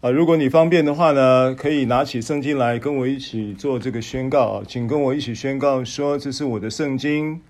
[0.00, 7.42] 啊，如果你方便的话呢，可以拿起圣经来跟我一起做这个宣告啊，请跟我一起宣告说：“这是我的圣经，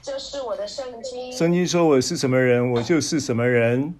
[0.00, 1.32] 这是我的圣经。
[1.32, 3.92] 圣经说我是什么人，我就是什么人。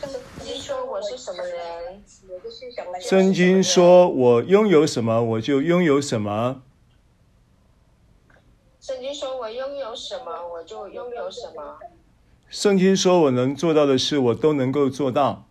[0.00, 2.02] 圣经说我是什么人，
[3.00, 6.62] 圣经说我拥有什么，我就拥有什么。
[8.80, 11.78] 圣经说我拥有什么，我就拥有什么。
[12.48, 15.44] 圣经说我能做到的事，我都能够做到。”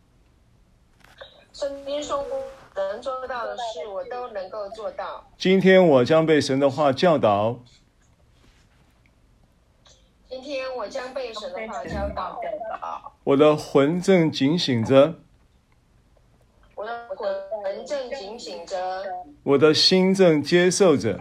[1.62, 2.44] 圣经说我
[2.74, 5.24] 能做到的事，我都能够做到。
[5.38, 7.60] 今天我将被神的话教导。
[10.28, 12.42] 今天我将被神的话教导。
[13.24, 15.20] 我的魂正警醒着。
[16.74, 19.04] 我的魂正警醒着。
[19.44, 21.20] 我的心正接受着。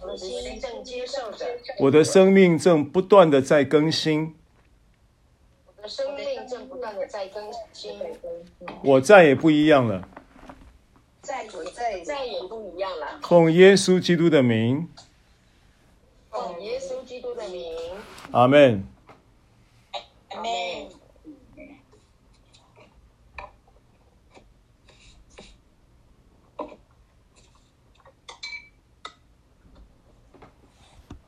[0.00, 1.44] 我的心正接受着。
[1.80, 4.36] 我的生命正不断的在更新。
[8.82, 10.08] 我再也不一样了。
[11.20, 13.20] 再再再也不一样了。
[13.22, 14.88] 奉耶稣基督的名。
[16.30, 17.74] 奉耶稣基督的名。
[18.30, 18.84] 阿门。
[20.30, 20.88] 阿门。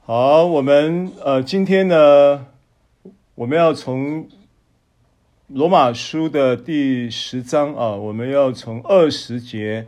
[0.06, 2.46] 好，我们呃，今天呢，
[3.34, 4.28] 我们要从。
[5.48, 9.86] 罗马书的第十章啊，我们要从二十节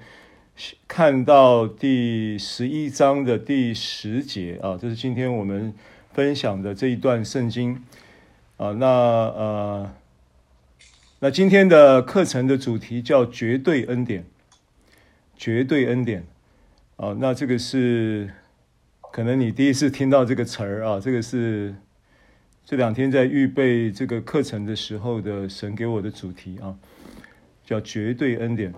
[0.86, 5.72] 看到第十一章的第十节啊，这是今天我们
[6.12, 7.82] 分享的这一段圣经
[8.58, 8.72] 啊。
[8.72, 9.90] 那呃，
[11.20, 14.26] 那今天的课程的主题叫绝对恩典，
[15.38, 16.26] 绝对恩典
[16.96, 17.16] 啊。
[17.18, 18.30] 那这个是
[19.10, 21.74] 可能你第一次听到这个词儿啊，这个是。
[22.68, 26.74] 这两天在预备这个课程的时候的神给我的主题啊，
[27.64, 28.74] 叫绝对恩典。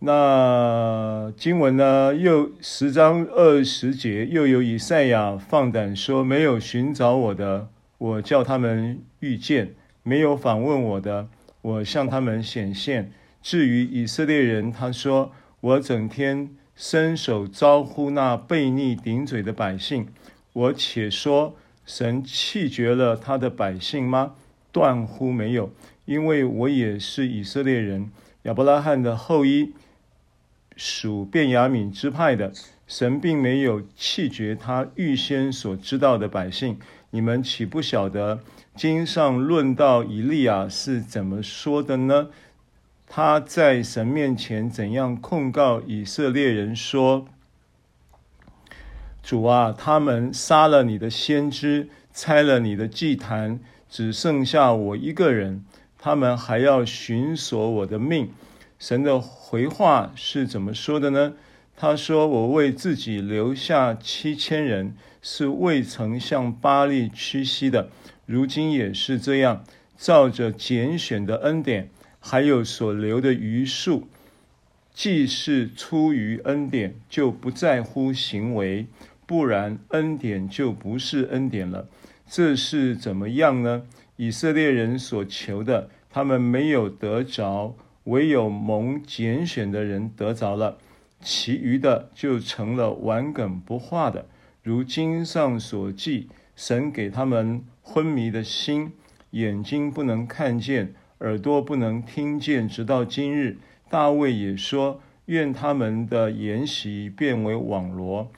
[0.00, 7.68] 那经文呢，又十章二十节，又有以赛亚放胆说：没有寻找我的，
[7.98, 9.68] 我叫他们遇见；
[10.02, 11.28] 没有访问我的，
[11.62, 13.12] 我向他们显现。
[13.40, 15.30] 至于以色列人，他说：
[15.60, 20.08] 我整天伸手招呼那悖逆顶嘴的百姓，
[20.52, 21.54] 我且说。
[21.88, 24.34] 神弃绝了他的百姓吗？
[24.70, 25.72] 断乎没有，
[26.04, 28.10] 因为我也是以色列人，
[28.42, 29.72] 亚伯拉罕的后裔，
[30.76, 32.52] 属便雅悯支派的。
[32.86, 36.78] 神并没有弃绝他预先所知道的百姓。
[37.10, 38.40] 你们岂不晓得
[38.74, 42.28] 经上论到以利亚是怎么说的呢？
[43.06, 47.26] 他在神面前怎样控告以色列人说？
[49.28, 55.66] 主啊，他们杀了你的先知，拆了你的祭坛，只剩下我一个人。
[55.98, 58.30] 他们还要寻索我的命。
[58.78, 61.34] 神的回话是怎么说的呢？
[61.76, 67.90] 他说：“我为自己留下七千人，是未曾向巴力屈膝的。
[68.24, 69.62] 如今也是这样，
[69.98, 74.08] 照着拣选的恩典，还有所留的余数，
[74.94, 78.86] 既是出于恩典，就不在乎行为。”
[79.28, 81.86] 不然，恩典就不是恩典了。
[82.26, 83.82] 这是怎么样呢？
[84.16, 87.74] 以色列人所求的，他们没有得着；
[88.04, 90.78] 唯有蒙拣选的人得着了，
[91.20, 94.24] 其余的就成了顽梗不化的。
[94.62, 98.92] 如经上所记，神给他们昏迷的心，
[99.32, 103.58] 眼睛不能看见，耳朵不能听见，直到今日。
[103.90, 108.32] 大卫也说：愿他们的筵席变为网罗。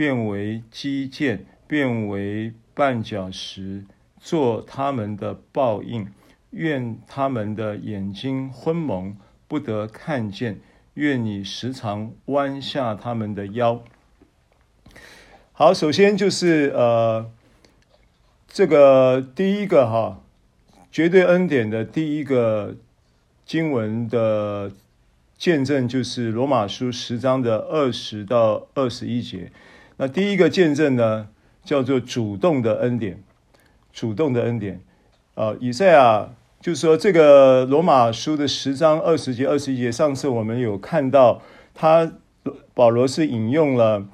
[0.00, 3.84] 变为基建，变为绊脚石，
[4.18, 6.08] 做他们的报应。
[6.52, 9.14] 愿他们的眼睛昏蒙，
[9.46, 10.58] 不得看见。
[10.94, 13.84] 愿你时常弯下他们的腰。
[15.52, 17.30] 好，首先就是呃，
[18.48, 20.22] 这个第一个哈，
[20.90, 22.74] 绝对恩典的第一个
[23.44, 24.72] 经文的
[25.36, 29.52] 见证，就是罗马书十章的二十到二十一节。
[30.02, 31.28] 那第一个见证呢，
[31.62, 33.22] 叫做主动的恩典，
[33.92, 34.80] 主动的恩典。
[35.34, 41.42] 呃，以赛亚就是说，这个罗马书的十章二十节、二十一节，上次我们有看到，
[41.74, 42.10] 他
[42.72, 44.08] 保罗是引用了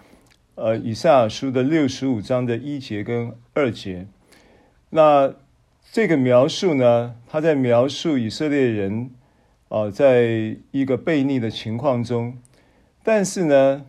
[0.57, 4.09] 呃以赛亚书的六十五章的一节跟二节。
[4.91, 5.33] 那
[5.93, 9.13] 这个描述呢，他在描述以色列人
[9.69, 12.37] 啊、在一个悖逆的情况中，
[13.05, 13.85] 但是呢，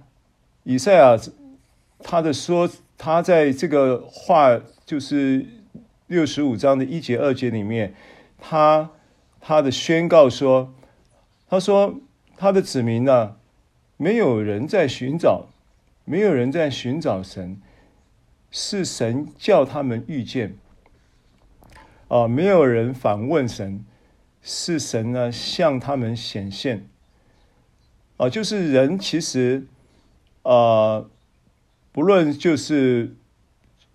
[0.62, 1.18] 以赛亚。
[2.00, 5.46] 他的说，他在这个话就是
[6.08, 7.94] 六十五章的一节二节里面，
[8.38, 8.92] 他
[9.42, 10.74] 他的宣告说，
[11.50, 12.00] 他说
[12.38, 13.38] 他的子民呢，
[13.98, 15.48] 没有人在寻找，
[16.06, 17.62] 没有人在寻找神，
[18.52, 20.58] 是神叫他们遇见。
[22.10, 23.84] 啊、没有人反问神，
[24.42, 26.88] 是神呢向他们显现。
[28.16, 29.68] 啊、就是人其实，
[30.44, 31.04] 啊、
[31.98, 33.16] 不论就是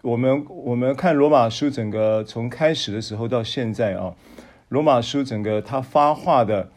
[0.03, 4.17] 我们我们看罗马书整个从开始的时候到现在啊，
[4.69, 6.73] 罗马书整个他发话的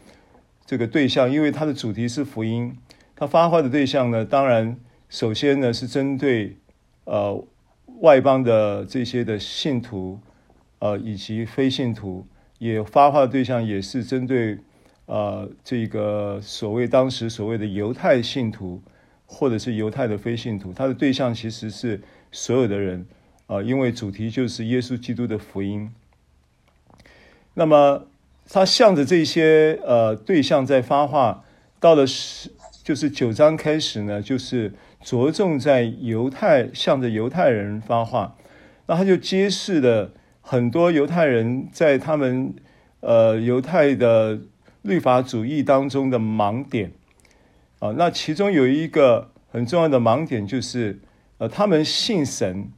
[0.68, 2.78] 这个对象，因为它的主题是福音，
[3.16, 4.78] 他发话的对象呢，当然
[5.10, 6.58] 首先呢是针对
[7.06, 7.44] 呃
[8.02, 10.20] 外邦的这些的信徒。
[10.78, 12.28] 呃，以及非信徒
[12.60, 14.60] 也发话的对象也是针对
[15.08, 18.80] 呃这个所谓当时所谓的犹太信徒，
[19.26, 22.02] 或者是犹太的非信徒，他的对象其实是
[22.32, 23.06] 所有的人
[23.48, 25.92] 啊，呃，因为主题就是耶稣基督的福音。
[27.54, 28.08] 那么
[28.50, 31.44] 他向着这些呃对象在发话，
[31.80, 32.52] 到了十
[32.84, 38.36] 就是九章开始呢，就是着重在犹太向着犹太人发话，
[38.88, 40.12] 那他就揭示了。
[40.48, 42.54] 很多犹太人在他们
[43.00, 44.40] 呃犹太的
[44.84, 46.92] 律法主义当中的盲点
[47.80, 51.00] 啊，那其中有一个很重要的盲点就是
[51.38, 52.70] 呃他们信神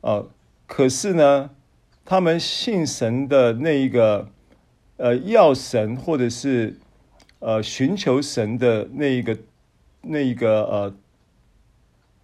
[0.00, 0.24] 啊，
[0.66, 1.50] 可是呢，
[2.04, 4.28] 他们信神的那一个
[4.96, 6.78] 呃要神或者是
[7.38, 9.36] 呃寻求神的那一个
[10.02, 10.94] 那一个呃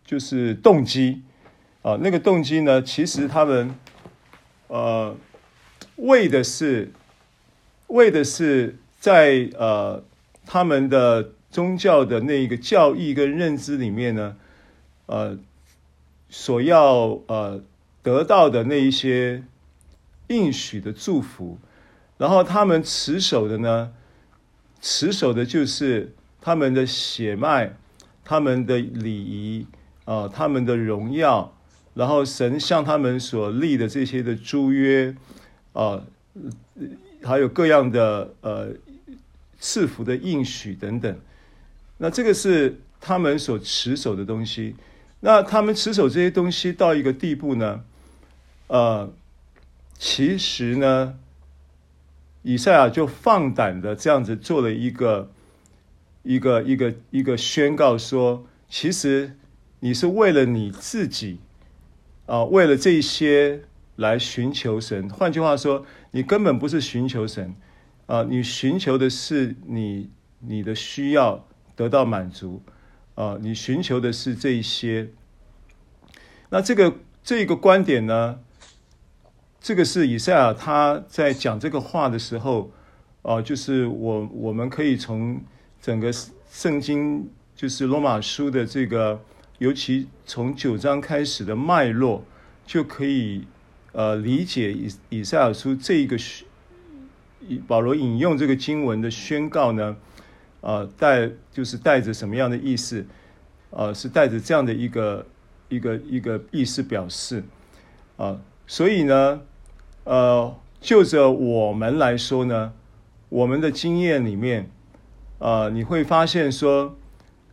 [0.04, 1.22] 就是动机
[1.82, 3.74] 啊，那个动机呢，其实他们。
[4.66, 5.14] 呃，
[5.96, 6.90] 为的是，
[7.88, 10.02] 为的是在呃
[10.46, 14.36] 他们的宗教的那一个教义跟认知里面呢，
[15.06, 15.38] 呃，
[16.28, 17.62] 所要呃
[18.02, 19.44] 得到的那一些
[20.26, 21.58] 应许的祝福，
[22.18, 23.92] 然后他们持守的呢，
[24.80, 27.76] 持守的就是他们的血脉、
[28.24, 29.68] 他们的礼仪
[30.06, 31.52] 啊、他们的荣耀。
[31.94, 35.14] 然后神向他们所立的这些的诸约，
[35.74, 36.02] 啊，
[37.22, 38.70] 还有各样的呃
[39.60, 41.16] 赐福的应许等等，
[42.04, 44.76] 那这个是他们所持守的东西。
[45.20, 47.82] 那他们持守这些东西到一个地步呢，
[48.66, 49.10] 呃，
[49.98, 51.14] 其实呢，
[52.42, 55.30] 以赛亚就放胆的这样子做了一个
[56.22, 59.38] 一个一个一个宣告说，其实
[59.80, 61.38] 你是为了你自己。
[62.26, 63.62] 啊，为了这些
[63.96, 65.08] 来寻求神。
[65.08, 67.54] 换句话说，你根本不是寻求神，
[68.04, 70.10] 啊，你寻求的是你
[70.40, 72.62] 你的需要得到满足，
[73.14, 75.10] 啊，你寻求的是这一些。
[76.50, 78.40] 那这个这个观点呢，
[79.60, 82.70] 这个是以赛亚他在讲这个话的时候，
[83.22, 85.42] 啊，就是我我们可以从
[85.80, 86.12] 整个
[86.50, 89.20] 圣经，就是罗马书的这个。
[89.58, 92.24] 尤其从九章开始的脉络，
[92.66, 93.46] 就可以
[93.92, 96.18] 呃理解以以赛亚书这一个
[97.46, 99.96] 以保罗引用这个经文的宣告呢，
[100.64, 103.05] 呃带就是带着什么样的意思？
[103.70, 105.26] 呃，是带着这样的一个
[105.69, 107.44] 一个一个意思表示
[108.16, 109.43] 啊、呃，所以呢，
[110.05, 112.72] 呃，就着我们来说呢，
[113.29, 114.70] 我们的经验里面，
[115.38, 116.96] 呃，你会发现说，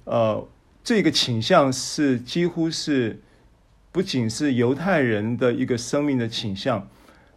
[0.06, 0.48] 呃。
[0.84, 3.22] 这个倾向是几乎是
[3.92, 6.80] 不仅是犹太人的一个生命的倾向，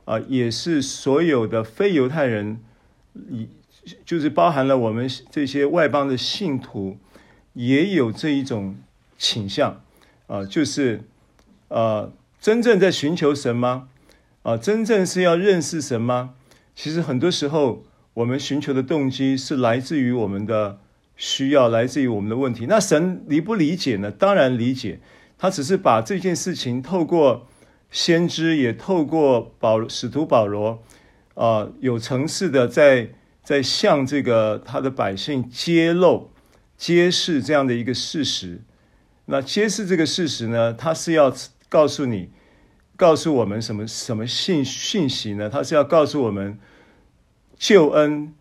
[0.07, 2.59] 啊、呃，也是所有的非犹太人，
[3.29, 3.47] 以
[4.05, 6.97] 就是包含了我们这些外邦的信徒，
[7.53, 8.77] 也有这一种
[9.19, 9.81] 倾向，
[10.27, 11.03] 啊、就是
[11.69, 13.89] 呃，真正在寻求神吗？
[14.43, 16.35] 啊、真正是要认识神吗？
[16.75, 20.81] 其实很多时候，我们寻求的动机是来自于我们的。
[21.17, 24.11] 需要来自于我们的问题，那神理不理解呢？
[24.11, 24.99] 当然理解，
[25.39, 27.47] 他只是把这件事情透过
[27.89, 30.83] 先知，也透过保使徒保罗，
[31.35, 33.11] 啊、有层次的在
[33.45, 36.33] 在向这个他的百姓揭露、
[36.77, 38.63] 揭示这样的一个事实。
[39.27, 41.33] 那揭示这个事实呢，他是要
[41.69, 42.31] 告诉你，
[42.97, 45.49] 告诉我们什么什么信讯息呢？
[45.49, 46.59] 他是要告诉我们
[47.57, 48.35] 救恩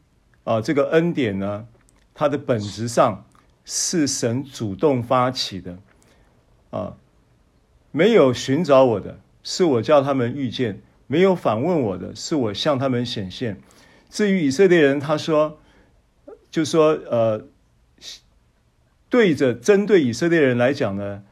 [0.46, 1.68] 啊、这个恩典呢？
[2.14, 3.26] 它的本质上
[3.66, 5.80] 是神主动发起的，
[6.70, 6.96] 啊，
[7.92, 10.76] 没有寻找我的，是我叫他们遇见；
[11.08, 13.60] 没有反问我的，是我向他们显现。
[14.14, 15.60] 至于以色列人，他说，
[16.52, 17.48] 就说，呃，
[19.10, 21.24] 对着针对以色列人来讲呢，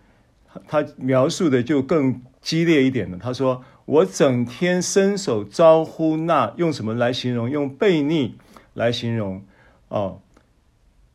[0.67, 3.19] 他描述的就更激烈一点了。
[3.19, 7.47] 他说：“我整天伸手招呼那，用什么来形容？
[7.47, 8.33] 用悖逆
[8.73, 9.45] 来形容
[9.89, 10.19] 哦，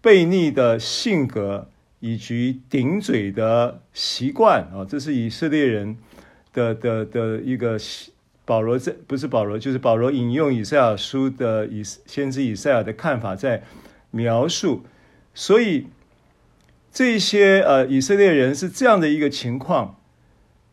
[0.01, 1.69] 悖逆的性格
[1.99, 5.99] 以及顶嘴的习惯啊、哦，这是以色列人
[6.53, 8.13] 的的的一个习
[8.47, 10.11] 保罗这不是保罗，就是保罗。
[10.11, 13.65] 引用以赛亚书的以先知以赛亚的看法在
[14.13, 14.87] 描述，
[15.35, 15.89] 所以
[16.93, 19.97] 这些呃以色列人是这样的一个情况，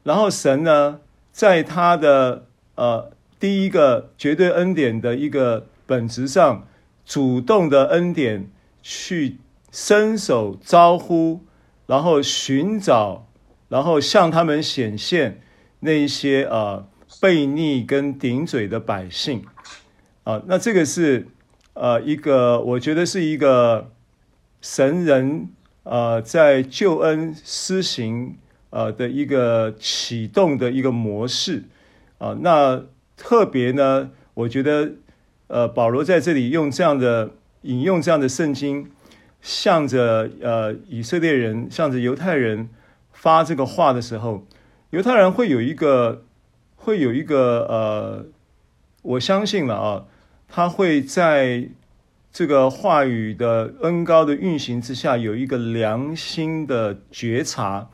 [0.04, 1.02] 然后神呢，
[1.32, 6.68] 在他的呃第一个绝对恩典的一个本质上，
[7.06, 8.50] 主动的恩典
[8.82, 9.38] 去
[9.72, 11.42] 伸手招呼，
[11.88, 13.28] 然后寻找，
[13.68, 15.42] 然后向他们显现
[15.80, 16.88] 那一些呃
[17.24, 19.46] 悖逆跟顶嘴的百姓
[20.26, 21.28] 啊，那这个是
[21.74, 23.92] 呃一个我觉得是一个
[24.60, 25.48] 神人
[25.84, 28.36] 呃在救恩施行。
[28.76, 31.66] 呃的一个启动的一个模式
[32.18, 32.84] 啊，那
[33.16, 34.94] 特别呢，我觉得
[35.46, 38.90] 呃保罗在这里用这样的引用这样的圣经，
[39.44, 42.68] 向着呃以色列人，向着犹太人
[43.12, 44.44] 发这个话的时候，
[44.90, 46.26] 犹太人会有一个
[46.84, 48.26] 会有一个呃，
[49.02, 50.06] 我相信了啊，
[50.48, 51.70] 他会在
[52.32, 57.90] 这个话语的恩膏的运行之下，有一个良心的觉察。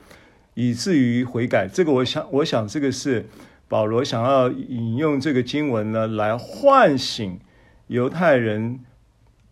[0.54, 3.24] 以至于悔改，这个我想，我想这个是
[3.68, 7.38] 保罗想要引用这个经文呢，来唤醒
[7.86, 8.80] 犹太人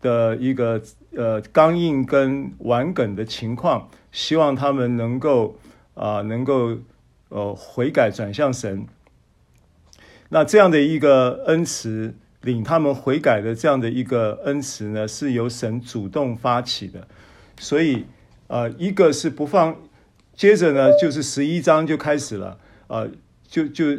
[0.01, 0.79] 的一个
[1.15, 5.55] 呃刚硬跟顽梗的情况，希望他们能够
[5.95, 6.77] 啊、能够
[7.29, 8.85] 呃悔改转向神。
[10.29, 17.07] 那这样的一个恩慈，领他们悔改的这样的一个恩慈呢，是由神主动发起的，
[17.59, 18.05] 所以
[18.47, 19.75] 呃一个是不放。
[20.35, 22.57] 接着呢，就是十一章就开始了，
[22.87, 23.09] 呃，
[23.45, 23.97] 就就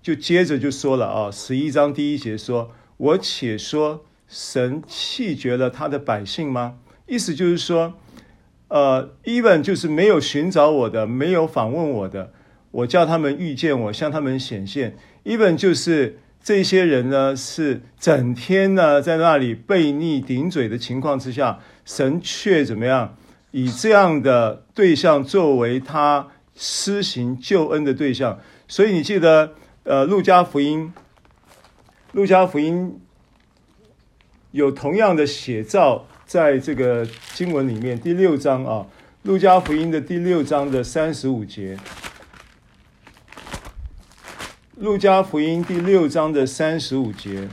[0.00, 6.76] 就接着就说了啊，十一章第一节说：“我且说，神弃绝了他的百姓吗？”
[7.08, 7.94] 意思就是说，
[8.68, 12.32] 呃，even 就是没有寻找我的，没有访问我的，
[12.70, 14.96] 我叫他们遇见我，向他们显现。
[15.24, 23.16] Even 就是这些人呢，是整天呢在那里悖逆顶嘴的情况之下，神却怎么样？
[23.50, 29.54] 以这样的对象作为他施行救恩的对象，所以你记得，
[29.84, 30.92] 呃，路加福音，
[32.12, 33.00] 路加福音
[34.50, 38.86] 有同样的写照，在这个经文里面第六章啊，
[39.22, 41.78] 路加福音的第六章的三十五节，
[44.76, 47.48] 路加福音第六章的三十五节。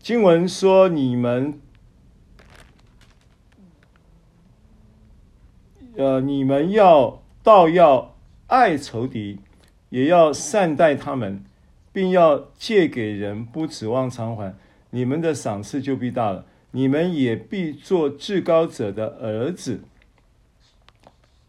[0.00, 1.60] 经文说：“你们，
[5.96, 8.14] 呃，你们要倒要
[8.46, 9.40] 爱仇敌，
[9.88, 11.44] 也要善待他们，
[11.92, 14.54] 并要借给人，不指望偿还。
[14.90, 16.46] 你们的赏赐就必大了。
[16.70, 19.80] 你们也必做至高者的儿子，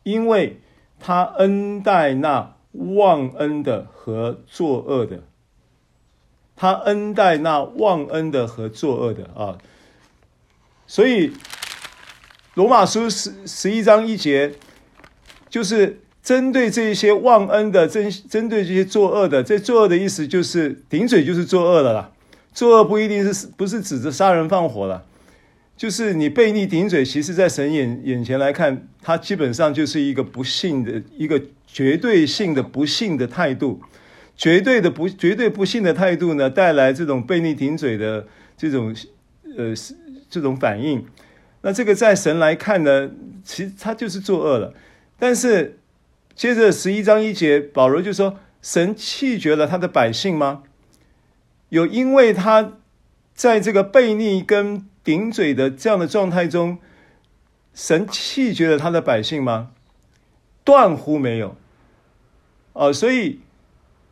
[0.03, 0.59] 因为
[0.99, 5.23] 他恩待那忘恩的和作恶的。”
[6.55, 9.57] 他恩待那忘恩的和作恶的啊，
[10.85, 11.33] 所以
[12.53, 14.53] 罗马书十十一章一节，
[15.49, 19.43] 就是针对这些忘恩的，针针对这些作恶的。
[19.43, 22.11] 这作恶的意思就是顶嘴，就是作恶的啦。
[22.53, 25.03] 作恶不一定是不是指着杀人放火了，
[25.75, 33.81] 就是你悖逆顶嘴，其实在神眼眼前来看，他基本上就是一个不信的一个绝对性的不信的态度。
[34.35, 38.27] 绝对的不绝对不信的态度呢，带来这种悖逆顶嘴的
[38.57, 38.95] 这种
[39.55, 39.73] 呃
[40.27, 41.05] 这种反应。
[41.61, 43.11] 那这个在神来看呢，
[43.43, 44.73] 其实他就是作恶了。
[45.19, 45.77] 但是
[46.35, 50.63] 接着十一章一节，保罗就说：神弃绝了他的百姓吗？
[51.69, 52.73] 有因为他
[53.35, 56.77] 在这个悖逆跟顶嘴的这样的状态中，
[57.73, 59.71] 神弃绝了他的百姓吗？
[60.63, 61.55] 断乎没有。
[62.73, 63.39] 哦、所以。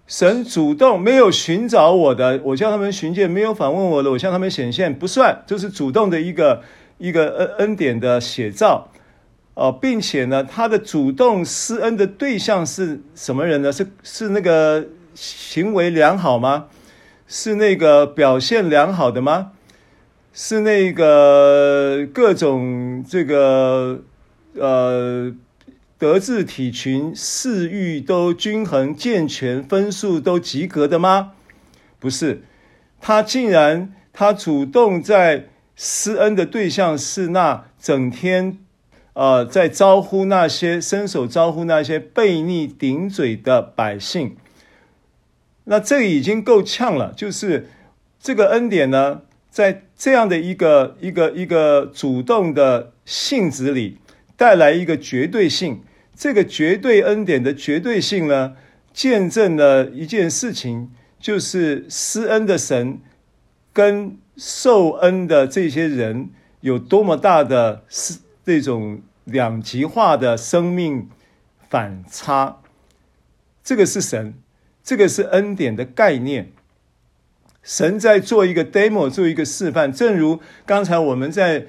[0.07, 6.63] 神主动没有寻找我的，我叫他们寻见；没有访问我的，我向他们显现，不算，就是主动的一个
[6.97, 8.89] 一个恩恩典的写照，
[9.53, 13.71] 哦、并且呢，他的主动施恩的对象是什么人呢？
[13.71, 16.65] 是是那个行为良好吗？
[17.25, 19.53] 是那个表现良好的吗？
[20.33, 24.03] 是那个各种这个
[24.55, 25.33] 呃。
[25.97, 31.33] 德智体群四育都均衡健全，分数都及格的吗？
[31.99, 32.41] 不是，
[32.99, 38.57] 他竟然他主动在施恩的对象是那整天
[39.13, 44.35] 呃，在招呼那些伸手招呼那些悖逆顶嘴的百姓。
[45.65, 47.69] 那这已经够呛了，就是
[48.19, 49.21] 这个恩典呢，
[49.51, 53.97] 在这样的一个一个一个主动的性质里，
[54.37, 55.83] 带来一个绝对性。
[56.15, 58.55] 这个绝对恩典的绝对性呢，
[58.93, 60.89] 见证了一件事情，
[61.19, 62.99] 就是施恩的神
[63.73, 66.29] 跟受恩的这些人
[66.61, 71.09] 有多么大的是这种两极化的生命
[71.69, 72.61] 反差。
[73.63, 74.33] 这个是神，
[74.83, 76.51] 这个是恩典的概念。
[77.63, 79.91] 神在做一个 demo，做一个示范。
[79.91, 81.67] 正如刚才我们在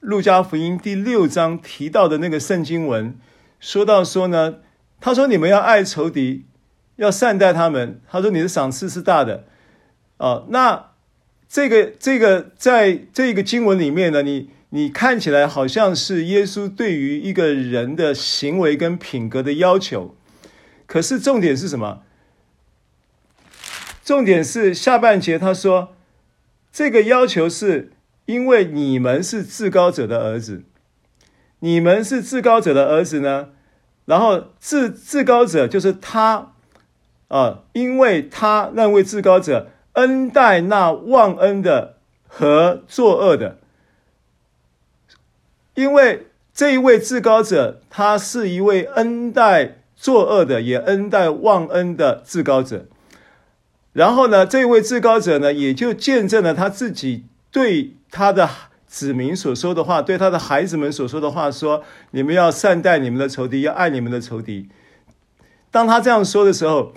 [0.00, 3.18] 路加福音第六章提到的那个圣经文，
[3.58, 4.56] 说到说呢，
[5.00, 6.46] 他说你们要爱仇敌。
[6.96, 9.44] 要善待他们，他说你的赏赐是大的，
[10.18, 10.90] 哦，那
[11.48, 20.14] 这个这个在这个经文里面呢，你你看起来好像是耶稣对于一个人的行为跟品格的要求，
[20.84, 22.02] 可是重点是什么？
[24.04, 25.94] 重点是下半节他说，
[26.72, 27.92] 这个要求是
[28.26, 30.64] 因为你们是至高者的儿子，
[31.60, 33.50] 你们是至高者的儿子呢，
[34.06, 36.52] 然后至至高者就是他。
[37.28, 43.58] 啊，因为他那位至高者恩待那忘恩的和作恶的，
[45.74, 52.86] 因为这一位至高者，他是一位恩待作恶的，也恩待忘恩的至高者。
[53.92, 58.48] 然后呢，这位至高者呢，也就见证了他自己对他的
[58.86, 61.82] 子民所说的话，对他的孩子们所说的话，说：
[62.12, 64.68] 你们要善待你们的仇敌，要爱你们的仇敌。
[65.70, 66.92] 当他这样说的时候，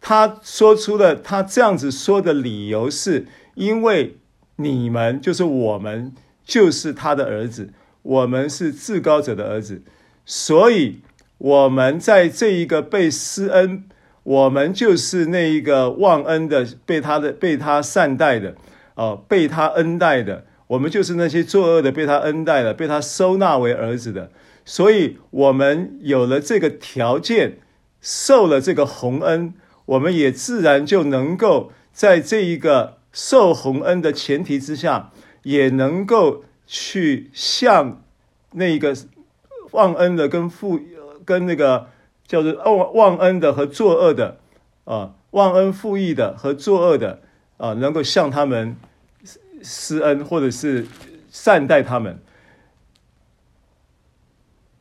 [0.00, 4.18] 他说出了他这样子说的理由，是因为
[4.56, 6.12] 你们就是我们，
[6.44, 9.82] 就是他的儿子，我们是至高者的儿子，
[10.24, 11.00] 所以
[11.38, 13.84] 我们在这一个被施恩，
[14.24, 18.56] 我们就是那一个忘恩的，被他的被他善待的，
[18.96, 24.30] 哦，被他恩待的，我们就是那些作恶的，被他恩待的，被他收纳为儿子的，
[24.64, 27.58] 所以我们有了这个条件，
[28.00, 29.54] 受了这个洪恩。
[29.86, 38.02] 我们也自然就能够在这一个受洪恩的前提之下，也能够去向
[38.52, 38.96] 那个
[39.72, 40.80] 忘恩的跟父
[41.26, 41.88] 跟那个
[42.26, 44.38] 叫做忘忘恩的和作恶的
[44.84, 47.20] 啊，忘恩负义的和作恶的
[47.56, 48.76] 啊，能够向他们
[49.62, 50.86] 施恩或者是
[51.30, 52.18] 善待他们，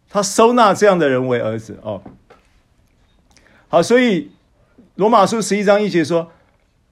[0.09, 2.01] 他收纳这样的人为儿子哦。
[3.67, 4.31] 好，所以。
[4.95, 6.31] 罗马书十一章一节说：“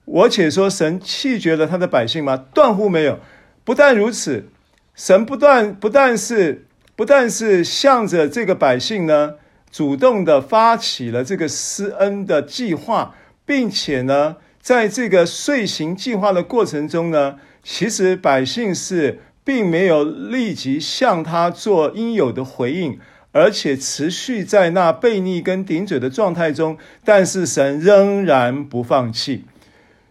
[0.04, 2.36] 我且说神弃绝了他的百姓吗？
[2.36, 3.20] 断乎没有。
[3.62, 4.48] 不但如此，
[4.92, 9.36] 神不断不但是不但是向着这个百姓呢，
[9.72, 23.00] 主动的发起了这个施恩的计划，并且呢，在这个遂行计划的过程中呢，其实百姓是并没有立即向他做应有的回应。”
[23.34, 29.46] 而且持续在那悖逆跟顶嘴的状态中，但是神仍然不放弃，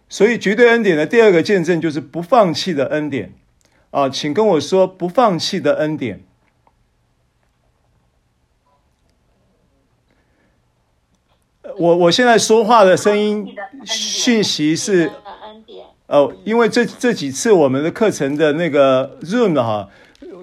[0.08, 3.32] 所以绝对恩典的第二个见证就是不放弃的恩典
[3.92, 6.24] 啊，请跟我说不放弃的恩典。
[11.82, 13.44] 我我现在说话的声音
[13.84, 15.10] 讯息是
[16.06, 19.88] 哦，因为这这几次我们的课程的那个 Zoom 哈，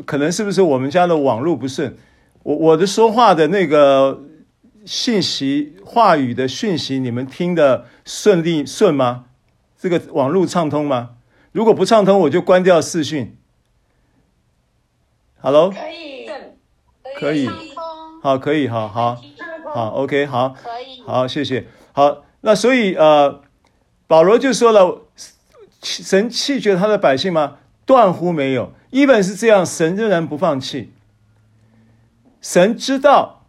[0.06, 1.96] 可能是不是我们家的网络不顺？
[2.44, 4.22] 我我的说话的那个
[4.84, 9.24] 信息、话语的讯息，你们听的顺利顺吗？
[9.80, 11.12] 这个网络畅通吗？
[11.54, 13.38] 如果不畅通，我就关掉视讯。
[15.40, 15.70] Hello？
[15.70, 16.28] 可以，
[17.18, 17.50] 可以，
[18.22, 19.22] 好，可以，好好
[19.74, 22.24] 好，OK，好，可以，好，谢谢，好。
[22.42, 23.42] 那所以呃，
[24.08, 25.02] 保罗就说了，
[25.82, 27.58] 神弃绝他的百姓吗？
[27.86, 28.72] 断乎没有。
[28.92, 30.94] 一本是这样，神仍然不放弃。
[32.42, 33.46] 神知道，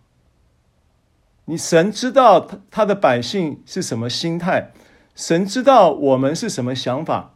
[1.45, 4.73] 你神知道他他的百姓是什么心态，
[5.15, 7.35] 神知道我们是什么想法，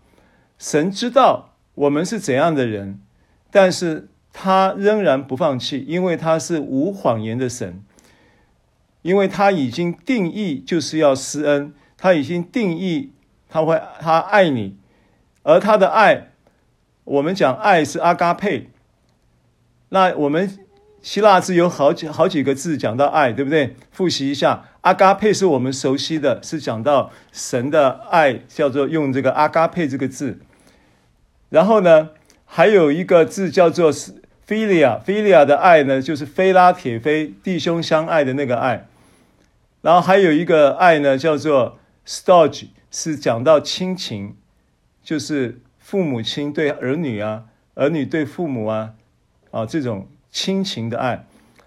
[0.58, 3.00] 神知道我们是怎样的人，
[3.52, 7.84] 但是他仍然不放弃，因为他是无谎言的神，
[9.04, 13.12] 因为他已经定义就是要施恩，他已经定义
[13.48, 14.76] 他会他爱你，
[15.44, 16.32] 而他的爱，
[17.04, 18.70] 我们讲爱是阿嘎佩，
[19.90, 20.58] 那我们。
[21.04, 23.76] 希腊字有好几好几个字讲到爱，对不对？
[23.92, 30.38] 复习一下，阿嘎佩是我们熟悉的，是讲到神的爱，叫做用这个阿嘎佩这个字。
[31.50, 32.08] 然后呢，
[32.46, 38.86] 还有一个字叫做 philia，philia 的爱呢，就是菲拉铁菲，弟兄相爱的那个爱。
[39.84, 44.34] 然后还有一个爱呢，叫做 storge，是讲到亲情，
[45.02, 47.44] 就是父母亲对儿女啊，
[47.74, 48.94] 儿女对父母啊，
[49.50, 51.26] 啊这种亲情的爱。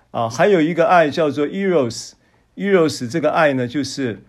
[0.09, 4.23] 啊，还有一个爱叫做 eros，eros 这个爱呢，就是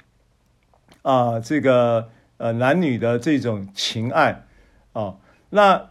[1.01, 4.45] 啊这个呃男女的这种情爱。
[4.93, 5.17] 啊，
[5.49, 5.89] 那。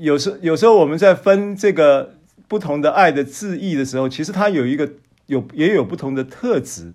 [0.00, 2.14] 有时有时候我们在分这个
[2.46, 4.92] 不同的爱的字义的时候，其实它有一个
[5.28, 6.92] 有也有不同的特质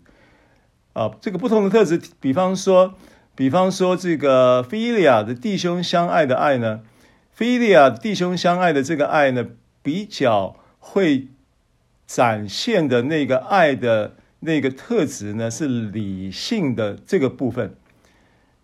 [0.92, 1.12] 啊。
[1.22, 2.96] 这个不同的特质，比方说，
[3.34, 6.82] 比方说这个菲利亚的弟兄相爱的爱呢
[7.32, 9.48] 菲利亚弟兄相爱的这个爱呢，
[9.82, 11.30] 比较会
[12.06, 17.76] 展现的那个爱的那个特质呢，是理性的这个部分。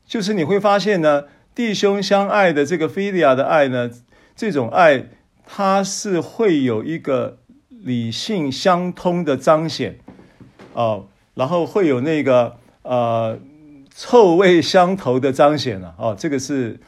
[0.05, 1.23] 就是你会发现呢，
[1.55, 3.89] 弟兄相爱的这个菲利亚的爱呢。
[4.36, 5.10] 这种爱，
[5.45, 7.38] 它是会有一个
[7.81, 9.97] 理性相通的彰显，
[10.73, 13.39] 哦，然后会有那个呃
[13.93, 16.79] 臭味相投的彰显了，哦，这个是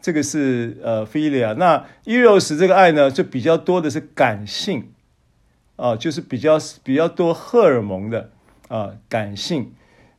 [0.00, 1.54] 这个是呃 philia。
[1.54, 4.92] 那 eros 这个爱呢，就比较多的是感性，
[5.76, 8.30] 啊、哦，就是比较比较多荷尔蒙的
[8.68, 9.72] 啊、感性。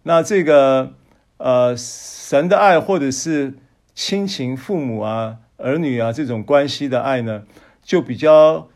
[0.04, 0.94] 那这个
[1.38, 3.56] 呃神的爱或者是
[3.94, 5.38] 亲情父母啊。
[5.60, 7.42] 儿女啊，这种关系的爱呢，
[7.82, 8.70] 就比较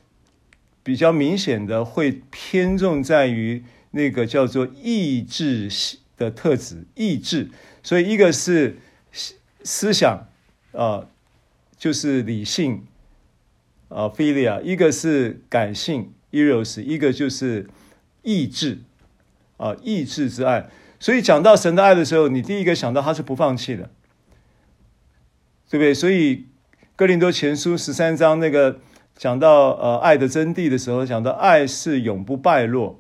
[0.84, 5.70] 比较明显的会偏重在于那个叫做意志
[6.18, 7.50] 的特质，意志。
[7.84, 8.78] 所以一个是
[9.64, 10.28] 思想
[10.72, 11.08] 啊，
[11.78, 12.84] 就是理性
[13.90, 17.70] 啊，philia；一个是感性，eros；一个就是
[18.24, 18.80] 意志
[19.58, 20.70] 啊，意志之爱。
[21.00, 23.90] 所以讲到神的爱的时候，你第一个想到他是不放弃的，
[25.70, 25.94] 对不对？
[25.94, 26.46] 所以。
[26.98, 28.80] 哥林多前书十三章那个
[29.22, 33.00] 讲到呃爱的真谛的时候，讲到爱是永不败落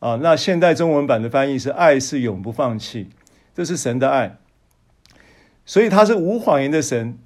[0.00, 0.16] 啊。
[0.16, 3.10] 那现代中文版的翻译是爱是永不放弃，
[3.54, 4.38] 这是神的爱。
[5.64, 7.16] 所以他是无谎言的神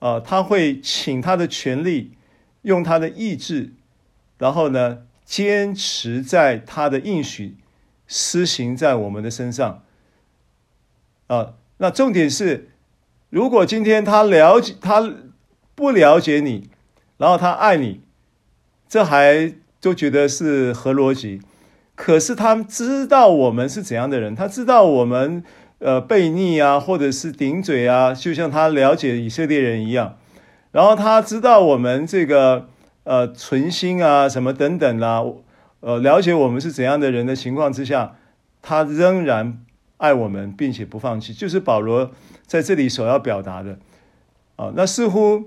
[0.00, 2.14] 啊，他会请他的权力，
[2.62, 3.74] 用他的意志，
[4.38, 7.56] 然后呢坚持在他的应许
[8.08, 9.84] 施行在我们的身上
[11.28, 11.54] 啊。
[11.76, 12.70] 那重点是，
[13.30, 15.14] 如果今天他了解他。
[15.74, 16.68] 不了解你，
[17.22, 18.00] 然后他爱你，
[18.88, 21.40] 这还就觉得是合逻辑。
[21.94, 25.44] 可是他知道我们是怎样的人，他知道我们
[25.78, 30.16] 呃悖逆啊，或者是顶嘴啊，就像他了解以色列人一样。
[30.72, 32.66] 然后他知道我们这个
[33.04, 35.22] 呃存心啊什么等等啊，
[35.78, 38.16] 呃了解我们是怎样的人的情况之下，
[38.60, 39.62] 他仍然
[39.98, 41.32] 爱我们，并且不放弃。
[41.32, 42.10] 就是保罗
[42.48, 43.78] 在这里所要表达的
[44.56, 45.44] 啊，那似乎。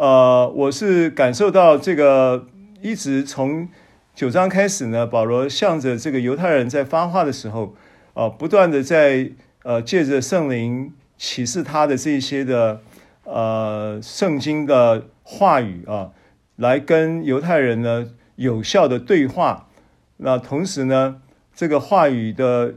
[0.00, 2.46] 呃，我是感受到这个，
[2.80, 3.68] 一直从
[4.14, 7.74] 九章开始呢，保罗向着这个犹太人在发话的时候，
[8.14, 9.32] 呃，不断的在
[9.62, 12.80] 呃借着圣灵启示他的这些的
[13.24, 16.12] 呃圣经的话语啊、
[16.56, 19.68] 来跟犹太人呢有效的对话。
[20.16, 21.20] 那同时呢，
[21.54, 22.76] 这个话语的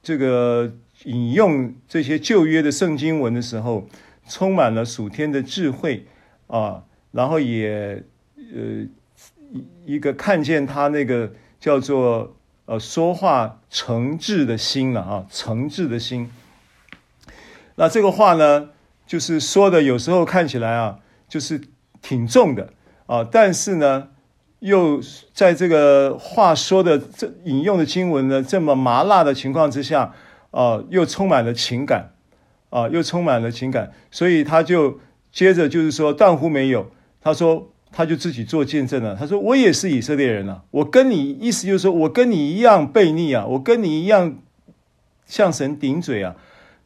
[0.00, 0.72] 这个
[1.06, 3.88] 引用这些旧约的圣经文的时候，
[4.28, 6.06] 充满了属天的智慧。
[6.46, 8.04] 啊，然后也
[8.36, 8.86] 呃
[9.84, 16.30] 一个看见他那个叫做呃说话诚挚的心了啊，诚挚的心。
[17.76, 18.70] 那这个话呢，
[19.06, 21.60] 就是说的有时候看起来啊，就是
[22.00, 22.72] 挺重的
[23.06, 24.08] 啊，但是呢，
[24.60, 25.00] 又
[25.32, 30.14] 在这个话说的这引用的经文呢这么麻辣的情况之下
[30.52, 32.12] 啊，又充满了情感
[32.70, 35.00] 啊，又充满了情感，所以他就。
[35.36, 36.90] 接着就是说，断乎没有。
[37.20, 39.14] 他说，他就自己做见证了。
[39.14, 44.38] 他说，我也是以色列人啊，我跟你意思就是说我跟你一样悖逆啊，我跟你一样
[45.26, 46.34] 向神顶嘴啊，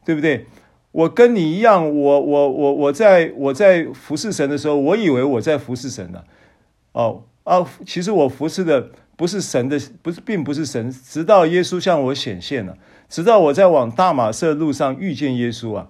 [0.03, 0.47] 对不对？
[0.91, 6.21] 我跟你一样，我我我我在我在服侍神的时候，我以为我在服侍神呢。
[6.91, 10.91] 哦啊，其实我服侍的不是神的，不是，并不是神。
[10.91, 15.87] 直到耶稣向我显现了，直到我在往大马色路上遇见耶稣啊。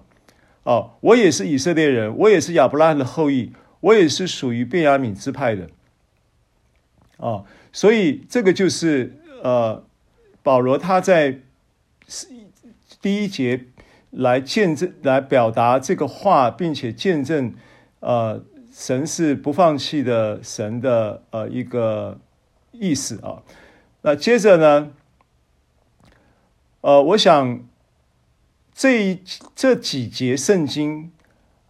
[0.64, 5.68] 哦，我也是以色列人，我也是亚伯拉罕的后裔，我也是属于便雅悯支派的。
[7.16, 9.84] 哦，所以这个就是呃，
[10.44, 11.40] 保罗他在
[13.00, 13.64] 第一节
[14.10, 17.52] 来见证、来表达这个话，并且见证
[17.98, 22.20] 呃，神是不放弃的神的呃一个
[22.70, 23.42] 意思啊。
[24.02, 24.92] 那接着呢，
[26.82, 27.64] 呃，我想。
[28.74, 29.20] 这一
[29.54, 31.12] 这几节圣经，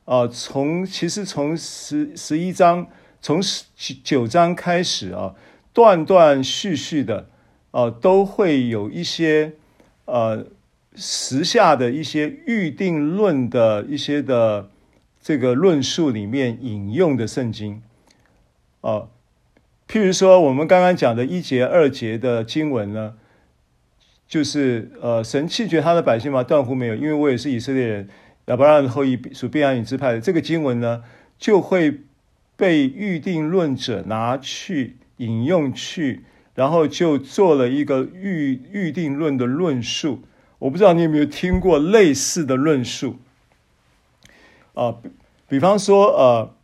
[0.04, 2.86] 啊、从其实从十十一章
[3.20, 3.64] 从十
[4.02, 5.34] 九章开始啊，
[5.72, 7.28] 断断续续的，
[7.72, 9.52] 呃，都会有一些
[10.04, 10.46] 呃
[10.94, 14.70] 时下的一些预定论的一些的
[15.20, 17.82] 这个论述里面引用的圣经，
[18.80, 19.08] 啊，
[19.88, 23.14] 譬如说我们刚刚讲的一节二节的经文呢，
[24.32, 26.42] 就是呃，神弃绝他的百姓吗？
[26.42, 28.08] 断乎没有，因为我也是以色列人，
[28.46, 30.20] 亚伯拉罕的后裔，属便雅悯支派的。
[30.22, 31.02] 这个经文呢，
[31.36, 32.00] 就会。
[32.54, 40.22] 被预定论者拿去引用去，然后就做了一个预预定论的论述。
[40.60, 43.16] 我不知道你有没有听过类似的论述
[44.74, 44.92] 啊？
[45.02, 45.10] 比
[45.48, 46.54] 比方说，呃，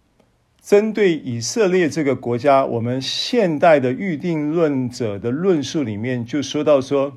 [0.63, 7.17] 针对以色列这个国家，我们现代的预定论者的论述里面就说到说，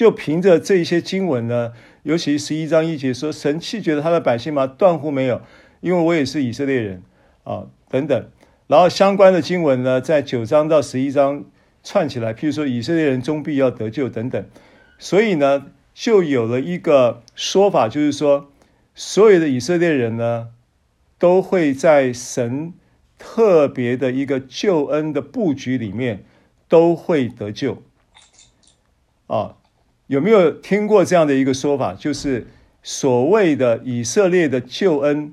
[0.00, 4.66] 就凭着这些经文呢，尤其十一章一节说，神弃绝了他的百姓吗？
[4.66, 5.42] 断乎没有，
[5.82, 7.02] 因为我也是以色列人
[7.44, 7.66] 啊。
[7.90, 8.30] 等等，
[8.66, 11.44] 然后相关的经文呢，在九章到十一章
[11.84, 14.42] 串起来，譬如说以色列人终必要得救等等，
[14.98, 18.50] 所以呢，就有了一个说法，就是说，
[18.94, 20.48] 所有的以色列人呢，
[21.18, 22.72] 都会在神
[23.18, 26.24] 特别的一个救恩的布局里面
[26.70, 27.82] 都会得救。
[29.26, 29.58] 啊，
[30.10, 31.94] 有没有听过这样的一个说法？
[31.94, 32.48] 就是
[32.82, 35.32] 所谓的以色列的救恩，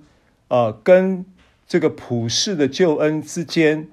[0.50, 1.26] 啊，跟
[1.68, 3.88] 这个普世的救恩之间，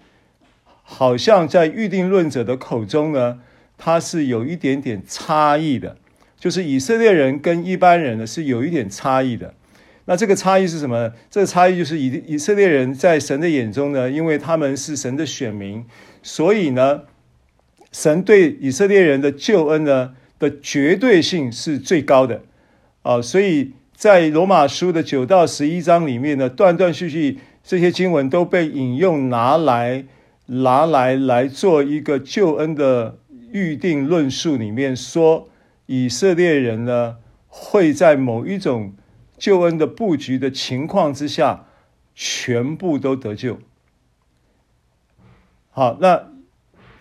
[0.83, 3.41] 好像在预定论者的口中呢，
[3.79, 5.97] 它是有一点点差异的。
[6.39, 9.55] 就是以色列人跟一般人呢是有一点差异的。
[10.05, 11.15] 那这个差异是什么呢？
[11.31, 15.87] 这个差异就是以以色列人在神的眼中呢，因为他们是神的选民，
[16.23, 17.05] 所以呢，
[17.91, 22.43] 神对以色列人的救恩呢的绝对性是最高的
[23.03, 23.23] 啊。
[23.23, 27.39] 所以在罗马书的九到十一章里面呢，断断续续。
[27.67, 30.05] 这些经文都被引用拿来
[30.49, 33.19] 拿来来做一个救恩的
[33.53, 35.49] 预定论述，里面说
[35.87, 37.17] 以色列人呢
[37.49, 38.93] 会在某一种
[39.39, 41.65] 救恩的布局的情况之下
[42.15, 43.59] 全部都得救。
[45.71, 46.33] 好，那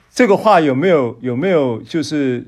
[0.10, 2.48] 这个话有没有有没有就是？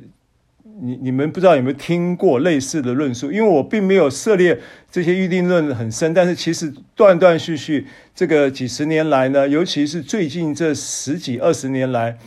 [0.82, 3.32] 你你们不知道有没有听过类似的论述？
[3.32, 4.60] 因为我并没有涉猎
[4.92, 12.18] 这些预定论很深，但是其实断断续续这个几十年来呢，尤其是最近这十几二十年来，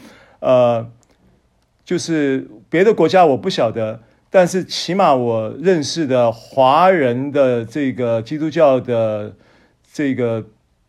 [0.40, 0.90] 呃，
[1.84, 9.36] 就是别的国家我不晓得，但是起码我认识的华人的这个基督教的
[9.92, 10.46] 这个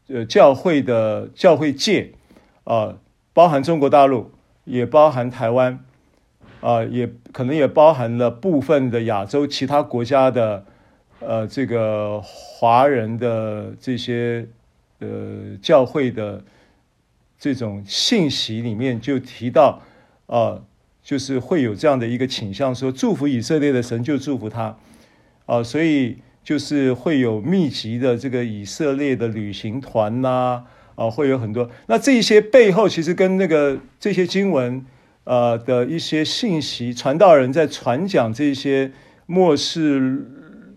[0.08, 2.12] 呃教会的教会界
[2.64, 3.00] 啊，呃，
[3.34, 4.32] 包含中国大陆，
[4.64, 5.78] 也包含台湾。
[6.62, 10.66] 啊、也可能也包含了部分的亚洲其他国家的，
[11.22, 14.46] 呃，这个华人的这些
[15.00, 15.08] 呃
[15.62, 16.44] 教会的
[17.40, 19.82] 这种信息里面就提到，
[20.28, 20.60] 啊、
[21.02, 24.76] 就是会有这样的一个倾向，说祝福以色列的神就祝福他，
[25.46, 31.70] 啊、所以就是会有密集的这个以色列的旅行团呐，啊、会有很多。
[31.88, 34.86] 那这些背后其实跟那个这些经文。
[35.30, 38.92] 呃的一些信息，传道人在传讲这些
[39.28, 40.26] 末世，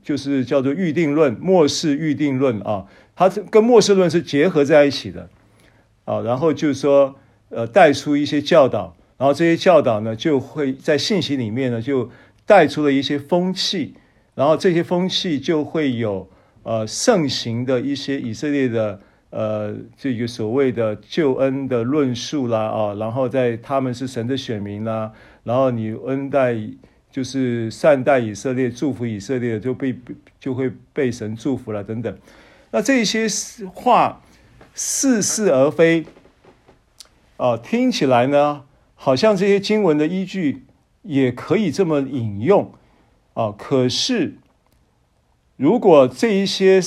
[0.02, 2.84] 就是叫做预定论、末世预定论啊，
[3.16, 5.30] 它跟末世论是结合在一起的
[6.04, 6.20] 啊。
[6.20, 7.16] 然后就是说，
[7.48, 12.10] 呃，带出一些教导，然后这些教导呢，就会在信息里面呢，就
[12.44, 13.94] 带出了一些风气，
[14.34, 16.28] 然后这些风气就会有
[16.62, 19.00] 呃盛行的一些以色列的。
[19.32, 25.10] 呃，这个所谓的救恩的论述啦，啊，然后在他们是神的选民啦，
[25.44, 26.54] 然后你恩待
[27.10, 29.96] 就是善待以色列，祝福以色列就被
[30.38, 32.14] 就会被神祝福了等等。
[32.72, 33.26] 那这些
[33.72, 34.20] 话
[34.74, 36.04] 似是而非，
[37.38, 38.64] 啊，听起来呢，
[38.94, 40.64] 好像这些经文的依据
[41.00, 42.74] 也可以这么引用
[43.32, 44.34] 啊，可是
[45.56, 46.82] 如果这一些。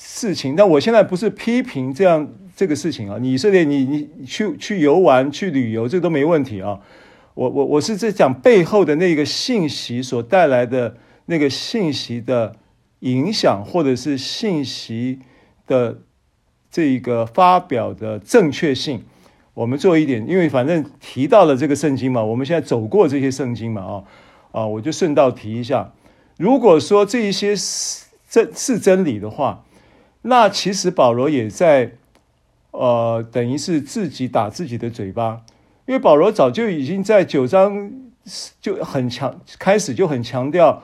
[0.00, 3.18] 事情，但我现在不是批评这样这个事情啊。
[3.20, 6.78] 以色列，你你去去游玩、去旅游，这都没问题啊。
[7.34, 12.54] 我我我是在讲背后的那个信息所带来的那个信息的
[13.00, 15.18] 影响，或者是信息
[15.66, 15.98] 的
[16.70, 19.02] 这个发表的正确性。
[19.54, 24.04] 我们做一点，因为反正提到了这个圣经嘛，我们现在走过这些圣经嘛，啊
[24.52, 25.92] 啊，我就顺道提一下。
[26.36, 29.64] 如果说这一些是真是真理的话。
[30.22, 31.92] 那其实保罗也在，
[32.72, 35.42] 呃，等于是自己打自己的嘴巴，
[35.86, 37.90] 因为保罗早就已经在九章
[38.60, 40.82] 就很强，开始就很强调，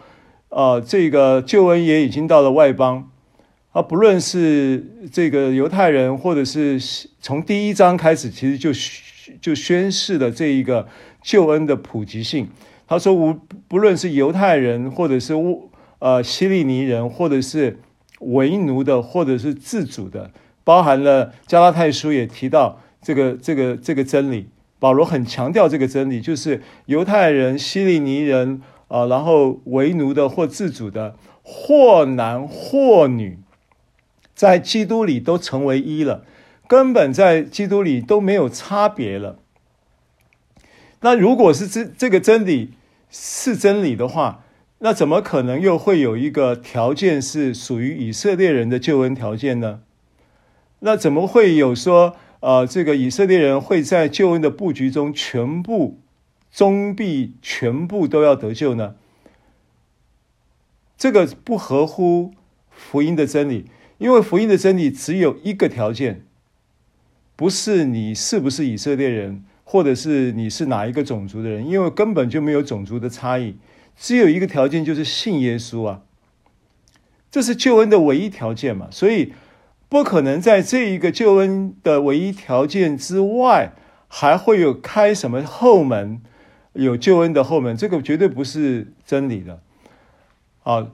[0.49, 3.11] 呃，这个救恩也已经到了外邦，
[3.73, 6.81] 啊，不论是这个犹太人，或者是
[7.21, 8.71] 从第一章开始，其实就
[9.41, 10.89] 就宣示了这一个
[11.23, 12.49] 救恩的普及性。
[12.87, 13.35] 他说，无
[13.67, 15.35] 不论是犹太人，或者是
[15.99, 17.79] 呃希利尼人，或者是
[18.33, 20.31] 为奴的，或者是自主的，
[20.65, 24.49] 包含了加拉太书也提到这个这个这个真理。
[24.79, 33.39] 保罗很强调这个真理，就是犹太人、希利尼人啊、然后为奴的或自主的，或男或女。
[34.35, 36.25] 在基督里都成为一了，
[36.67, 39.39] 根本在基督里都没有差别了。
[41.01, 42.73] 那如果是这这个真理
[43.11, 44.44] 是真理的话，
[44.85, 49.81] 那怎么可能又会有一个条件是属于以色列人的救恩条件呢？
[50.81, 56.01] 那怎么会有说，呃，这个以色列人会在救恩的布局中全部
[56.53, 58.97] 终必全部都要得救呢？
[60.99, 62.35] 这个不合乎
[62.69, 63.65] 福音的真理。
[63.97, 66.27] 因为福音的真理只有一个条件，
[67.35, 73.57] 不是你是不是以色列人，或者是你是哪一个种族的人，因为根本就没有种族的差异，
[73.97, 76.03] 只有一个条件，就是信耶稣啊，
[77.31, 79.33] 这是救恩的唯一条件嘛，所以
[79.89, 83.73] 不可能在这一个救恩的唯一条件之外，
[84.09, 86.21] 还会有开什么后门，
[86.73, 89.61] 有救恩的后门，这个绝对不是真理的，
[90.63, 90.89] 啊。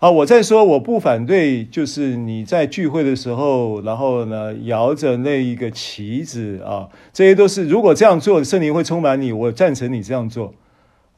[0.00, 10.54] 啊，我再说，我不反对，就是你在聚会的时候，然后呢，摇着那一个旗子啊，这些都是，如果这样做，圣灵会充满你，我赞成你这样做。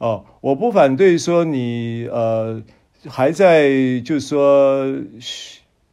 [0.03, 2.61] 哦，我不反对说你呃
[3.07, 3.69] 还在
[4.01, 4.85] 就是说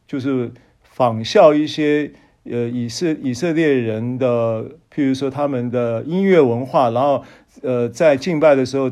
[0.05, 0.51] 就是
[0.83, 2.11] 仿效一些
[2.43, 7.23] 呃以色以色列人的，譬如说他们的音乐文化，然后
[7.61, 8.91] 呃在敬拜的时候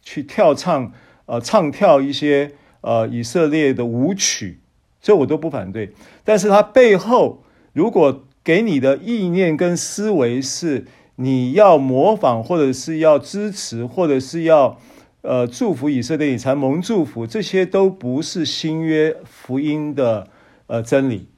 [0.00, 0.90] 去跳唱
[1.26, 2.52] 呃唱跳一些。
[2.82, 4.58] 呃，以色列的舞曲，
[5.02, 5.92] 这我都不反对。
[6.24, 10.86] 但是它背后，如果给你的意念跟思维是
[11.20, 14.80] 你要模仿，或者是要支持，或者是要
[15.20, 20.28] 呃祝福以色列，你才蒙祝福，这些都不是新约福音的
[20.66, 21.28] 呃真理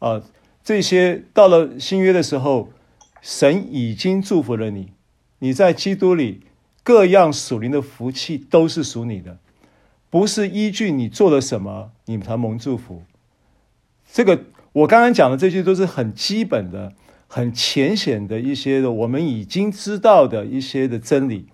[0.00, 0.20] 啊、
[0.64, 2.70] 这些到了新约的时候，
[3.22, 4.88] 神已经祝福了你，
[5.38, 6.40] 你在基督里
[6.82, 9.38] 各样属灵的福气都是属你的。
[10.08, 13.04] 不是依据你做了什么，你才蒙祝福。
[14.12, 16.94] 这个我刚刚讲的这些都是很基本的、
[17.32, 21.46] 很浅显的一些的，我们已经知道的一些的真理。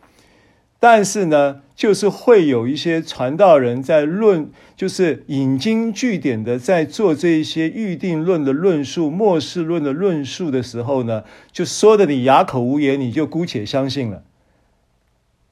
[0.80, 14.22] 但是呢，就是会有一些传道人在论，就是引经据典的在做这一些预定论的论述、末世论的论述的时候呢，就说的你哑口无言，你就姑且相信了。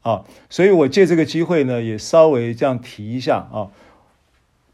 [0.00, 3.68] 啊，所以我借这个机会呢，也稍微这样提一下啊，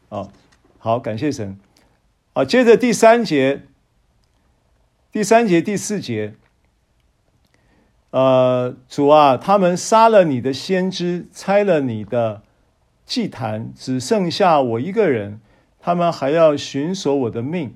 [0.07, 0.29] 啊，
[0.77, 1.57] 好，感谢神。
[2.33, 3.63] 啊，接着第三节，
[5.11, 6.35] 第三节第四节，
[8.11, 12.43] 呃，主啊，他们杀了你的先知，拆了你的
[13.05, 15.41] 祭坛，只剩下我一个人，
[15.81, 17.75] 他们还要寻索我的命。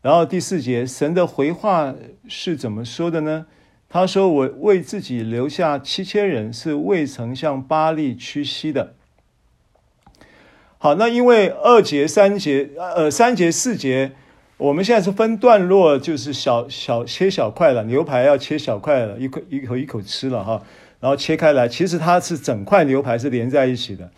[0.00, 1.94] 然后第四节，神的回话
[2.26, 3.44] 是怎么说的呢？
[3.90, 8.94] 他说：“我为自己留下七千人，是未曾向巴力屈膝的。”
[10.78, 14.12] 好，那因为二节、三节，呃，三节、四节，
[14.62, 20.62] 我们现在是分段落，就是小小切小块了，牛排要切小块了，一口一口一口吃了哈，
[21.00, 24.08] 然后切开来，其实它是整块牛排是连在一起的。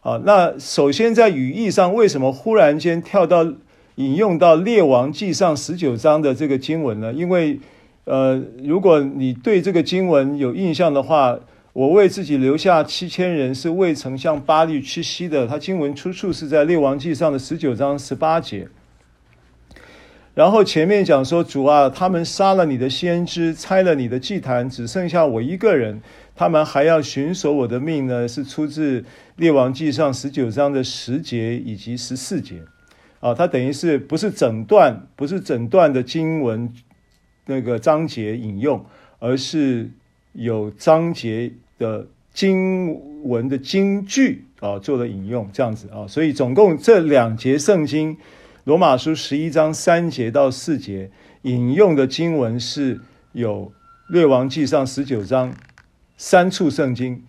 [0.00, 3.46] 好，那首先在语义上，为什么忽然间跳到
[3.94, 7.12] 引用到列王记上十九章的这个经文呢？
[7.12, 7.60] 因为
[8.06, 11.38] 呃，如果你对这个经文有印象的话，
[11.72, 15.46] 我为自己留下七千人，是未曾向巴力屈膝的。
[15.46, 18.66] 他经文出处是在列王记上的十九章十八节。
[20.36, 26.02] 然后前面讲说，主啊，他们杀了你的先知，拆了你的祭坛，只剩下我一个人，
[26.34, 29.02] 他们还要寻索我的命呢，是出自
[29.36, 32.60] 列王纪上十九章的十节以及十四节。
[33.20, 36.70] 啊，它等于是不是整段，不是整段的经文。
[37.48, 38.84] 那个章节引用，
[39.20, 39.88] 而是
[40.32, 48.16] 有章节的经文的经句啊做了引用，这样子啊，所以总共这两节圣经，
[48.66, 51.08] 罗马书十一章三节到四节
[51.42, 53.00] 引用的经文是
[53.30, 53.72] 有
[54.08, 55.54] 列王记上十九章
[56.16, 57.22] 三处圣经，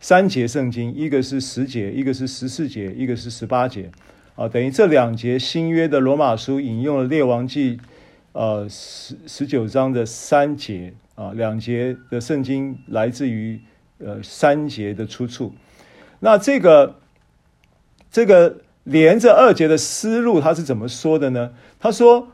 [0.00, 3.90] 三节圣经，一个是十节，一个是十四节，一个是十八节
[4.34, 7.80] 啊，等于这两节新约的罗马书引用了列王记。
[8.32, 13.58] 呃，十十九章的三节啊，两节的圣经来自于
[13.96, 15.54] 呃三节的出处。
[16.20, 16.98] 那这个
[18.10, 21.52] 这个连着二节的思路，他是怎么说的呢？
[21.78, 22.28] 他说：“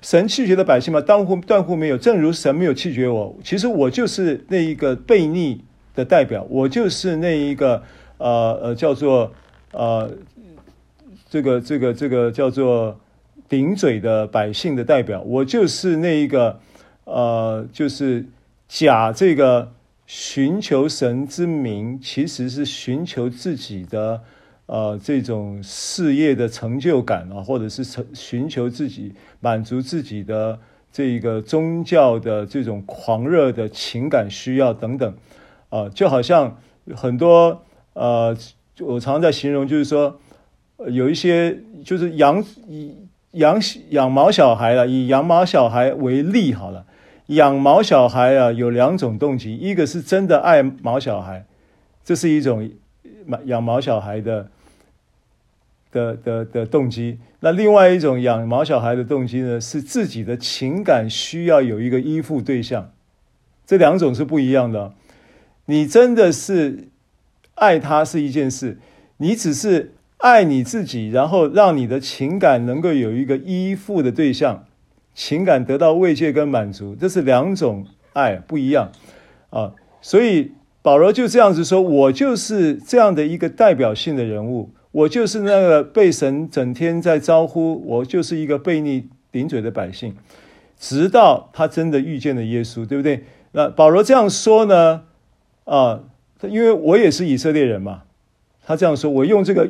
[0.00, 1.98] 神弃绝的百姓嘛，断乎断乎没有。
[1.98, 5.62] 正如神没有弃绝我，其实我就是那一个悖逆
[5.94, 7.82] 的代表，我就是那一个
[8.16, 9.30] 呃呃叫做
[9.72, 10.10] 呃
[11.28, 12.98] 这个这个这个叫做
[13.46, 16.58] 顶嘴的百姓的代表，我就是那一个
[17.04, 18.24] 呃就是
[18.68, 19.72] 假这个
[20.06, 24.22] 寻求神之名，其实是寻求自己的。”
[24.72, 30.60] 呃，这种事业的成就感啊，或者是成寻求自己满足自己的
[30.92, 35.12] 这个宗教的这种狂热的情感需要等等，
[35.70, 36.56] 啊、就好像
[36.94, 37.62] 很多
[37.94, 38.36] 呃，
[38.78, 40.20] 我常常在形容，就是说
[40.86, 42.94] 有一些就是养以
[43.32, 46.86] 养养毛小孩了，以养毛小孩为例好了，
[47.26, 51.44] 养毛小孩啊有两种动机，一个是真的爱毛小孩，
[52.04, 52.70] 这是一种
[53.46, 54.48] 养毛小孩的。
[55.92, 62.92] 的的的动机，那另外一种养毛小孩的动机呢，是自己的情感需要有一个依附对象，
[63.66, 64.94] 这两种是不一样的。
[65.66, 66.88] 你真的是
[67.54, 68.78] 爱他是一件事，
[69.18, 74.66] 你只是爱你自己，然后让你的情感能够有一个依附的对象，
[75.14, 78.90] 情感得到慰藉跟满足，这是两种爱不一样
[79.50, 79.74] 啊。
[80.00, 84.70] 所以保罗就这样子说，我就是这样的一个代表性的人物。
[84.92, 90.16] 我就是那个被神整天在招呼，我就是一个悖逆顶嘴的百姓，
[90.78, 93.24] 直到他真的遇见了耶稣，对不对？
[93.52, 95.02] 那保罗这样说呢？
[95.64, 96.00] 啊，
[96.42, 98.02] 因为我也是以色列人嘛，
[98.66, 99.68] 他这样说，我用这个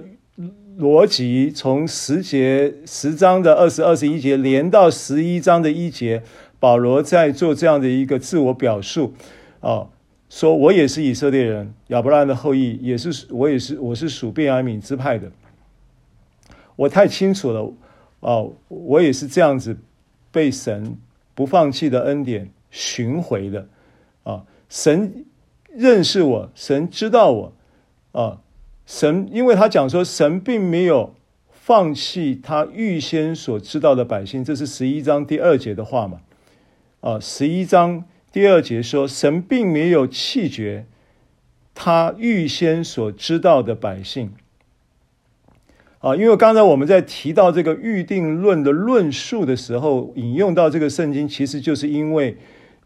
[0.79, 6.23] 逻辑从十节十章的二十二十一节连到十一章的一节，
[6.59, 9.13] 保罗在做这样的一个自我表述，
[9.61, 9.89] 啊。
[10.31, 15.31] 说我也是以色列人，亚伯拉罕的后裔，也是我也是我是属便雅悯支派的。
[16.77, 17.73] 我太清楚了，
[18.21, 19.77] 哦，我也是这样子
[20.31, 20.97] 被神
[21.35, 23.67] 不放弃的恩典寻回的，
[24.23, 25.27] 啊，神
[25.69, 27.53] 认识我，神知道我，
[28.13, 28.41] 啊，
[28.87, 31.13] 神因为他讲说神并没有
[31.51, 36.21] 放弃他预先所知道的百姓，这是十一章第二节的话嘛，
[37.01, 38.05] 啊，十一章。
[38.33, 40.87] 第二节说，神并没有弃绝
[41.75, 44.33] 他预先所知道的百姓
[45.99, 52.37] 啊，因为刚才我们在提到这个预定论的论述的时候，引用到这个圣经，其实就是因为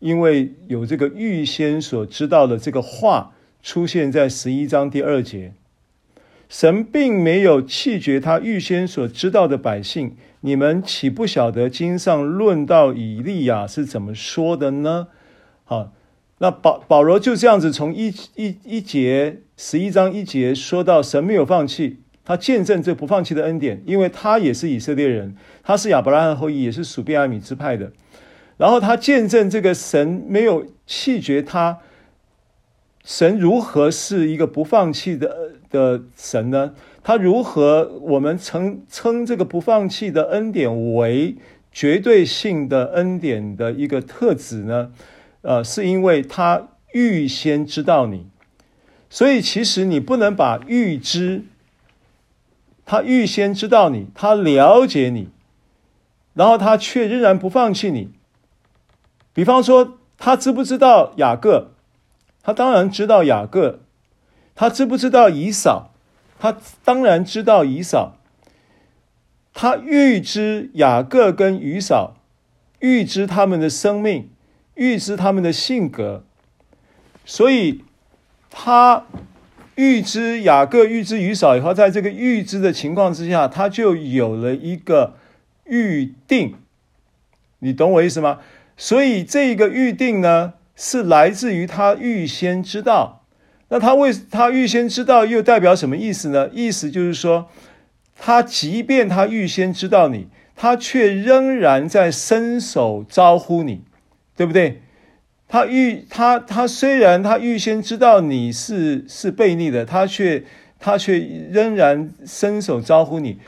[0.01, 5.53] 因为有这个预先所知道的这个话出现在十一章第二节，
[6.49, 15.09] 神并没有弃绝他预先所知道的百姓，你们岂不晓得经上论到以利亚是怎么说的呢？
[15.65, 15.93] 好，
[16.39, 27.93] 那保保罗就这样子从一一一节十一章一节说到神没有放弃，他见证这不放弃的恩典，因为他也是以色列人，他是亚伯拉罕后裔，也是属便雅米支派的。
[28.57, 31.79] 然后他见证这个神没有弃绝他，
[33.05, 36.75] 神如何是一个不放弃的的神呢？
[37.03, 41.37] 他如何我们称称这个不放弃的恩典为
[41.73, 44.93] 绝对性的恩典的一个特质呢？
[45.45, 48.27] 呃，是因为他预先知道你，
[49.11, 51.45] 所以其实你不能把预知，
[52.87, 55.29] 他预先知道你，他了解你，
[56.33, 58.11] 然后他却仍然不放弃你。
[59.35, 61.73] 比方说，他知不知道雅各？
[62.43, 63.81] 他当然知道雅各。
[64.55, 65.91] 他知不知道以扫？
[66.39, 68.17] 他当然知道以扫。
[69.53, 72.15] 他预知雅各跟以扫，
[72.79, 74.31] 预知他们的生命。
[74.75, 76.25] 预知他们的性格，
[77.25, 77.85] 所以
[78.51, 79.05] 他
[79.77, 85.15] 预知雅各、预知以扫以后，在这个预知的情况之下，他就有了一个
[85.65, 86.55] 预定。
[87.61, 88.41] 你懂我意思吗？
[88.77, 93.25] 所以这个预定呢，是来自于他预先知道。
[93.69, 96.49] 那他为他预先知道，又代表什么意思呢？
[96.53, 97.49] 意思就是说，
[98.19, 103.83] 他即便他预先知道你，他却仍然在伸手招呼你。
[104.37, 104.81] 对不对？
[105.47, 110.43] 他预他他虽然他预先知道你是是悖逆的，他却
[110.81, 113.39] 他却仍然伸手招呼你，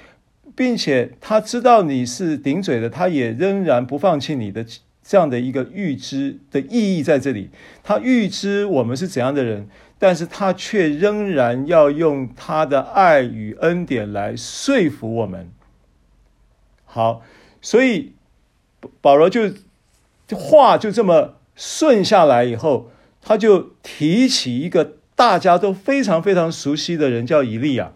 [0.55, 4.65] 并且他知道你是顶嘴的，他也仍然不放弃你的
[5.03, 7.51] 这样的一个预知的意义在这里。
[7.83, 9.69] 他预知我们是怎样的人，
[9.99, 15.51] 但是他却仍然要用他的爱与恩典来说服我们。
[16.85, 17.23] 好，
[17.61, 18.13] 所以
[19.01, 19.51] 保罗就。
[20.35, 27.93] 话就这么顺下来以后，他就提起一个大家都非常非常熟悉的人，叫以利亚。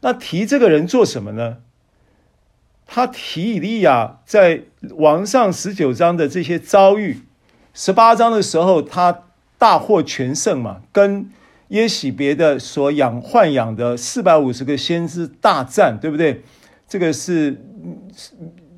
[0.00, 1.58] 那提这个人做什么呢？
[2.86, 4.62] 他提以利亚在
[4.96, 7.20] 王上十九章的这些遭遇，
[7.74, 9.24] 十八章的时候他
[9.58, 11.30] 大获全胜嘛，跟
[11.68, 16.42] 耶洗别的所养豢养的四百五十个先知大战，对不对？
[16.88, 17.62] 这个是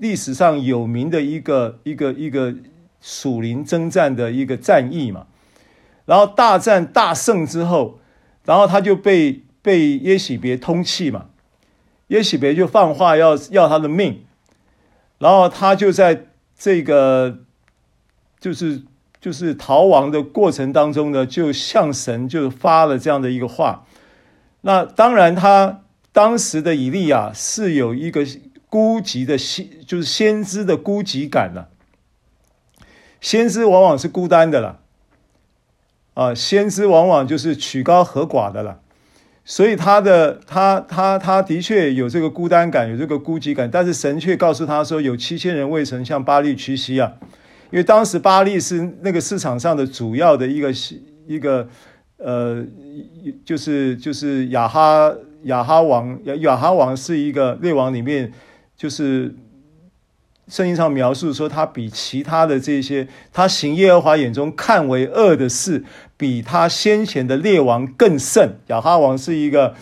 [0.02, 2.52] 历史上有名的一个一个一个
[3.00, 5.28] 属灵征战的一个战役嘛。
[6.06, 8.00] 然后大战大胜之后，
[8.44, 11.26] 然后他就被被耶洗别通气嘛。
[12.08, 14.24] 耶洗别就放话要要他的命，
[15.18, 16.26] 然后他就在
[16.58, 17.38] 这个
[18.40, 18.82] 就是
[19.20, 23.86] 就是逃亡的过程当中呢，就向神就发了这样的一个话。
[24.62, 25.82] 那当然，他
[26.12, 28.26] 当时的以利亚是有一个
[28.72, 31.68] 孤寂的先，就是先知的孤寂感了。
[33.20, 34.80] 先知往往是孤单的了，
[36.14, 38.80] 啊，先知往往就是曲高和寡的了。
[39.44, 47.12] 所以他的他他他的确有这个孤单感，有这个孤寂感，但是神却告诉他说，有七千人未曾向巴力屈膝啊，
[47.70, 50.72] 因为当时巴力是那个市场上的主要的一个
[51.26, 51.68] 一个
[52.16, 52.64] 呃，
[53.44, 55.12] 就是就是亚哈
[55.42, 58.32] 亚哈王亚亚哈王是一个列王里面，
[58.82, 59.34] 就是
[60.48, 65.84] 圣经上描述说他比其他的这些他行耶和华眼中看为恶的事。
[66.16, 69.74] 比他先前的列王更甚，亚哈王是一个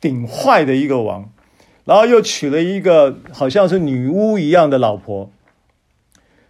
[0.00, 1.28] 顶坏的一个王，
[1.84, 5.32] 然后又娶了一个好像是女巫一样的老婆，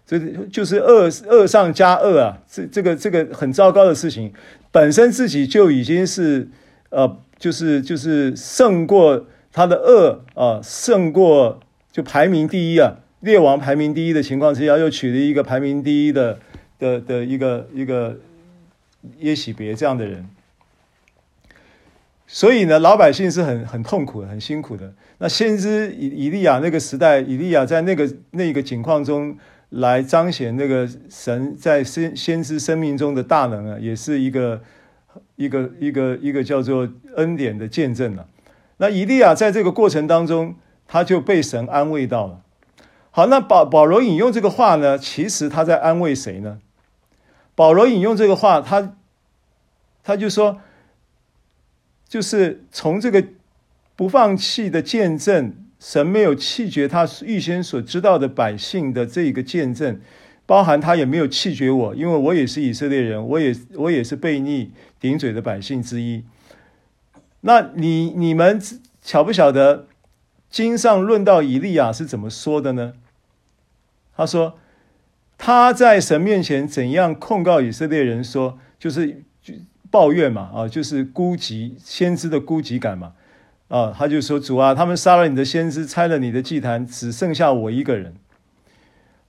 [0.07, 2.38] 这就是恶恶上加恶啊！
[2.47, 4.34] 这这个这个很糟糕的事情，
[4.70, 6.51] 本身自己就已经是
[6.90, 11.61] 呃，就是就是胜过他的恶啊，胜过
[11.93, 16.40] 就排名第一啊，列王排名第一的情况之下，又娶了一个排名第一的
[16.78, 18.18] 的的一个一个。
[19.18, 20.24] 耶洗别这样的人，
[22.24, 24.95] 所以呢，老百姓是很很痛苦，很辛苦的。
[25.18, 29.36] 那先知以以利亚那个时代，以利亚在那个那个情况中
[29.70, 34.62] 来彰显那个神在先先知生命中的大能啊，也是一个
[35.34, 38.24] 一个一个一个叫做恩典的见证了。
[38.76, 40.55] 那以利亚在这个过程当中，
[40.93, 42.43] 他就被神安慰到了。
[43.11, 46.59] 好，那保保罗引用这个话呢，其实他在安慰谁呢？
[47.55, 48.95] 保罗引用这个话，他
[50.05, 50.61] 他就说，
[52.07, 53.24] 就是从这个
[53.97, 59.99] 不放弃的见证，神没有弃绝他预先所知道的百姓的这一个见证，
[60.45, 64.70] 包含他也没有弃绝我，因为我也是以色列人，我也我也是悖逆
[65.01, 66.22] 顶嘴的百姓之一。
[67.40, 68.61] 那你你们
[69.01, 69.86] 晓不晓得
[70.53, 72.93] 经上论到以利亚是怎么说的呢？
[74.17, 74.57] 他说。
[75.45, 79.25] 他在神面前怎样控告以色列人说，就是
[79.91, 83.15] 抱怨嘛，啊，就是孤寂先知的孤寂感嘛，
[83.67, 88.15] 啊，他就说主啊，他们杀了你的先知，拆了你的祭坛，只剩下我一个人，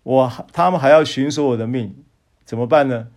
[0.03, 1.95] 我他们还要寻索我的命，
[2.45, 3.07] 怎么办呢？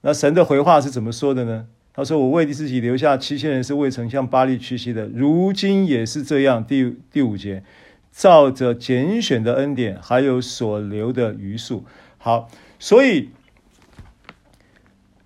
[0.00, 1.66] 那神的回话是怎么说的呢？
[1.94, 6.64] 他说：我为自己留下七千人是未曾向巴力屈膝的，如今也是这样。
[6.64, 7.62] 第第五节，
[8.10, 11.84] 照着拣选的恩典，还有所留的余数。
[12.16, 13.28] 好，所以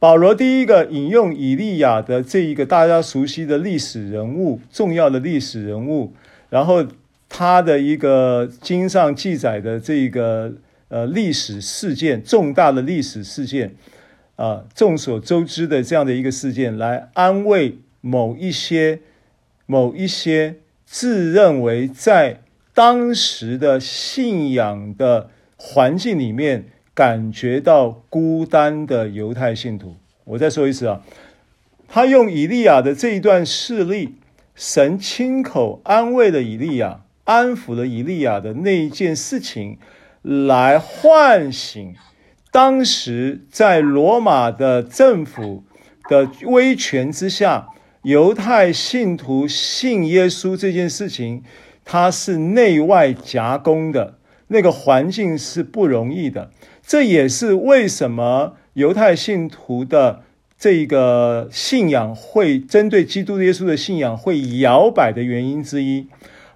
[0.00, 6.14] 保罗第一个引用以利亚的这一个大家熟悉的历史人物，重要的历史人物，
[6.50, 6.84] 然后
[7.28, 10.52] 他的一个经上记载的这个
[10.88, 13.74] 呃历史事件，重大的历史事件
[14.36, 19.00] 啊，众所周知的这样的一个事件，来安慰某一些
[19.66, 20.56] 某一些
[20.86, 22.40] 自认为在
[22.72, 26.66] 当时的信仰的环境里面。
[26.96, 31.02] 感觉到孤单的犹太信徒，我再说一次啊，
[31.86, 34.14] 他用以利亚的这一段事例，
[34.54, 39.76] 神亲口安慰了以利亚，安抚了以利亚的那一件事情，
[40.22, 41.94] 来唤醒
[42.56, 45.64] 当时在罗马的政府
[46.08, 47.68] 的威权之下，
[48.00, 51.42] 犹太信徒信耶稣这件事情，
[51.84, 56.50] 它是内外夹攻的，那个环境是不容易的。
[56.80, 60.22] 这也是为什么犹太信徒的
[60.58, 66.08] 这个信仰会针对基督耶稣的信仰会摇摆的原因之一。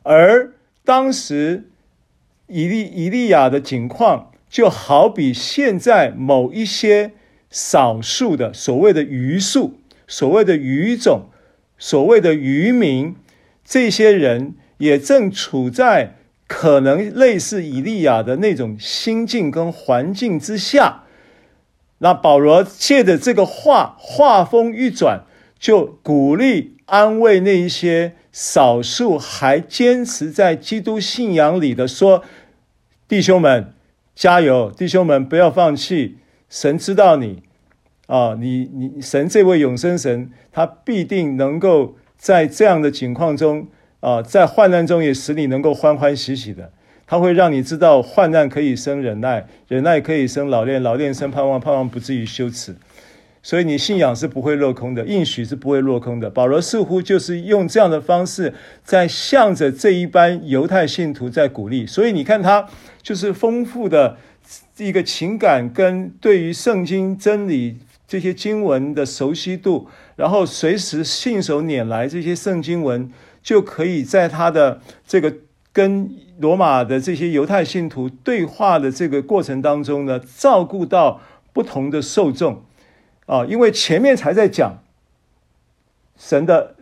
[0.05, 1.69] 而当时
[2.47, 7.13] 以利以利亚的情况，就好比现在某一些
[7.49, 11.31] 少数的所谓的余数、所谓的余种、
[11.79, 13.17] 所谓的余民，
[13.65, 16.17] 这些人也正处在。
[16.53, 21.05] 可能类似以利亚的那种心境跟环境之下，
[21.99, 25.23] 那保罗借着这个话，话锋一转，
[25.61, 32.25] 就鼓励安慰那一些少数还坚持在基督信仰里的说，
[33.07, 33.73] 弟兄们
[34.21, 36.19] 加油，弟兄们不要放弃，
[36.51, 37.43] 神知道你
[38.07, 43.69] 啊，你你神这位永生神，他必定能够在这样的情况中
[44.01, 46.71] 啊，在患难中也使你能够欢欢喜喜的。
[47.07, 52.77] 他会让你知道，患难可以生忍耐，忍耐可以生老练，老练生盼望，盼望不至于羞耻。
[53.43, 56.29] 所以你信仰是不会落空的，应许是不会落空的。
[56.29, 58.53] 保罗似乎就是用这样的方式，
[58.85, 61.87] 在向着这一班犹太信徒在鼓励。
[61.87, 62.69] 所以你看他
[63.03, 64.17] 就是丰富的
[64.79, 73.11] 一个情感跟对于圣经真理这些经文的熟悉度，然后随时信手拈来这些圣经文，
[73.43, 75.35] 就可以在他的这个。
[75.73, 76.11] 跟
[76.41, 81.21] 罗马的这些犹太信徒对话的这个过程当中呢，照顾到
[81.53, 82.65] 不同的受众
[83.31, 84.83] 啊，因为前面才在讲
[86.19, 86.75] 神的，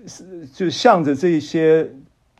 [0.54, 1.90] 就向着这些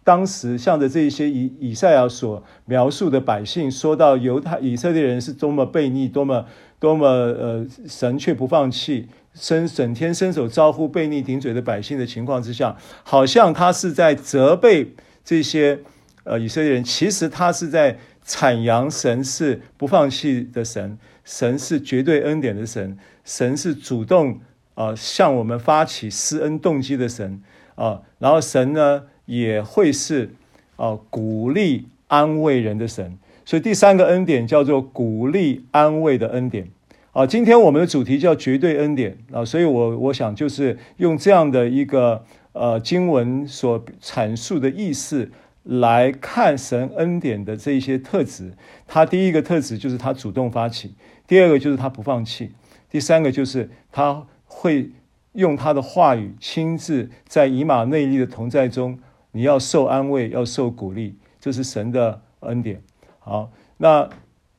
[0.03, 6.47] 当时向着这一些以以赛亚所描述的百姓，说到犹太以色列人是多么悖逆，多么
[6.81, 15.81] 多么呃，神却不放弃，伸整天伸手招呼悖逆顶嘴的百姓的情况之下，好像他是在责备这些。
[16.25, 22.99] 呃，以色列人其实他是在阐扬神是不放弃的神，神是绝对恩典的神，
[23.29, 24.41] 神是主动
[24.73, 27.43] 啊、呃、向我们发起施恩动机的神
[27.75, 30.31] 啊、然后神呢也会是
[30.77, 36.69] 啊、呃、鼓励安慰人的神，所以第三个恩典叫做鼓励安慰的恩典。
[37.13, 39.19] 啊、今天我们的主题叫绝对恩典。
[39.31, 45.31] 啊、所以我我想就是用这样的一个呃经文所阐述的意思。
[45.65, 48.55] 来看神恩典的这一些特质，
[48.87, 50.95] 他第一个特质就是他主动发起，
[51.27, 52.53] 第二个就是他不放弃，
[52.91, 54.91] 第三个就是他会
[55.33, 58.99] 用他的话语亲自在以马内利的同在中，
[59.33, 62.83] 你要受安慰，要受鼓励，这是神的恩典。
[63.19, 64.09] 好，那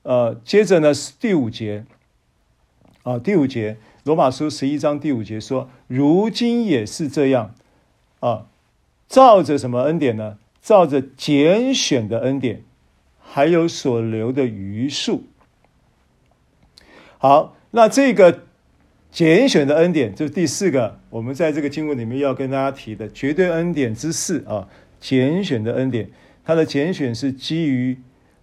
[0.03, 1.85] 呃，接着呢是第五节
[3.03, 7.55] 啊，第五节罗马书十一章第五节说，如今也是这样
[8.19, 8.45] 啊，
[9.07, 10.37] 照着什么恩典呢？
[10.61, 12.63] 照着拣选的恩典，
[13.19, 15.23] 还有所留的余数。
[17.17, 18.43] 好，那这个
[19.11, 24.67] 拣选的恩典，就是第四个，我们在这个经文里面要跟大家提的绝对恩典之四啊。
[24.99, 26.09] 拣选的恩典，
[26.43, 27.97] 它的拣选是基于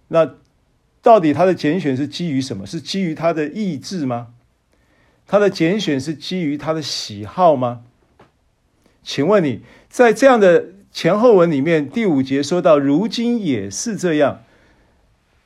[0.07, 0.35] 那
[1.01, 2.65] 到底它的拣选是基于什么？
[2.65, 4.29] 是基于他的意志吗？
[5.27, 7.81] 他的拣选是基于他的喜好吗？
[9.03, 10.65] 请问你在这样的？
[10.89, 14.43] 前后文里面第五节说到，如今也是这样，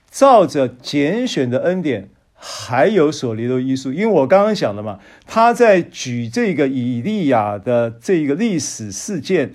[0.09, 2.07] 照着拣选的恩典，
[2.43, 3.93] 还有所留的余数。
[3.93, 9.53] 因为我刚刚讲了嘛，他在举这个以利亚的这个历史事件，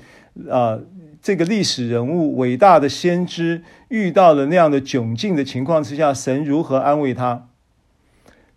[0.48, 0.78] 啊、
[1.20, 7.48] 这个历史人物伟大的先知遇到了那样的窘境的情况之下，神如何安慰他？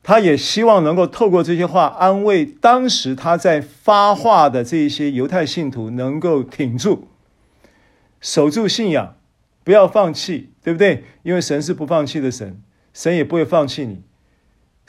[0.03, 7.07] 他也希望能够透过这些话安慰当时他在发话的这些犹太信徒，能够挺住。
[8.21, 9.17] 守住信仰，
[9.63, 11.03] 不要放弃，对不对？
[11.23, 12.61] 因为神是不放弃的神，
[12.93, 14.01] 神也不会放弃你，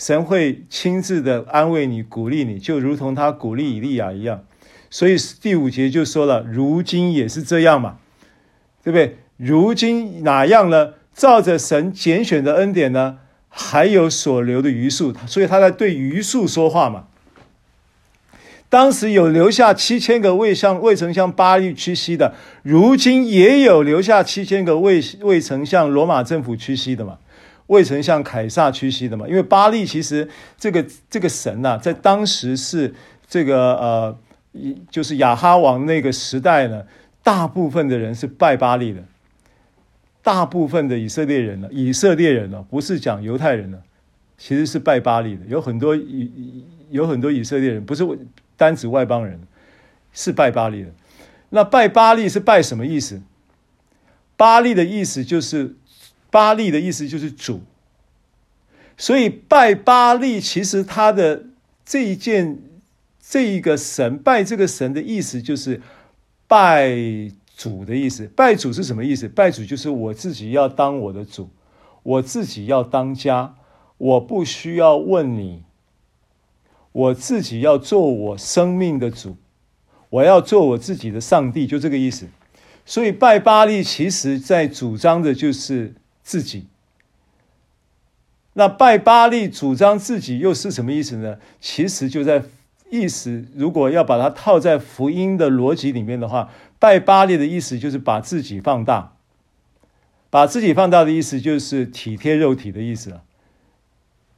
[0.01, 4.43] 神会亲自的安慰你、鼓励你，就如同他鼓励以利亚一样。
[4.89, 7.99] 所以第五节就说了，如今也是这样嘛，
[8.83, 9.19] 对不对？
[9.37, 10.95] 如今哪样呢？
[11.13, 13.19] 照着神拣选的恩典呢，
[13.51, 17.05] 还有所留的余数，所以他在对余数说话嘛。
[18.71, 27.19] 当时有留下七千个未向未曾向巴力屈膝的，如今也有留下七千个未未曾向罗马政府屈膝的嘛，
[27.71, 29.27] 未曾向凯撒屈膝的嘛。
[29.29, 32.93] 因为巴力其实这个这个神呐、在当时是
[33.29, 34.19] 这个呃，
[34.91, 36.85] 就是亚哈王那个时代呢，
[37.23, 39.05] 大部分的人是拜巴力的，
[40.23, 43.79] 大部分的以色列人呢，以色列人呢，不是讲犹太人呢，
[44.37, 48.05] 其实是拜巴力的，有很多以有很多以色列人不是
[48.57, 49.41] 单指外邦人
[50.13, 50.89] 是拜巴力的，
[51.51, 53.23] 那拜巴力是拜什么意思？
[54.37, 55.77] 巴力的意思就是
[56.31, 57.61] 巴利的意思就是主，
[58.97, 61.45] 所以拜巴利其实他的
[61.85, 62.59] 这一件
[63.21, 65.81] 这一个神拜这个神的意思就是
[66.47, 66.97] 拜
[67.57, 68.27] 主的意思。
[68.29, 69.29] 拜主是什么意思？
[69.29, 71.51] 拜主就是我自己要当我的主，
[72.03, 73.55] 我自己要当家，
[73.99, 75.65] 我不需要问你。
[76.93, 79.37] 我自己要做我生命的主，
[80.09, 82.27] 我要做我自己的上帝，就这个意思。
[82.85, 85.95] 所以拜巴利，其实在主张的就是
[86.31, 86.69] 自己。
[88.53, 91.39] 那拜巴力主张自己又是什么意思呢？
[91.61, 92.45] 其实就在
[92.89, 99.17] 意思，如果要把它套在福音的逻辑里面的话，拜巴力的意思就是把自己放大，
[100.31, 103.25] 把自己放大的意思就是体贴肉体的意思了。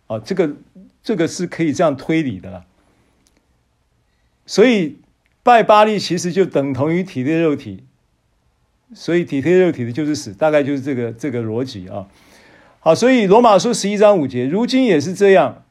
[0.06, 0.56] 哦，这个
[1.02, 2.64] 这个是可以这样推理的了。
[4.46, 4.96] 所以
[5.42, 7.84] 拜巴力其实就等同于体贴肉体，
[8.94, 12.06] 所以体贴肉体的就是死，大概就是这个这个逻辑啊。
[12.80, 15.64] 好，所以罗马书十一章五节，如今也是这样，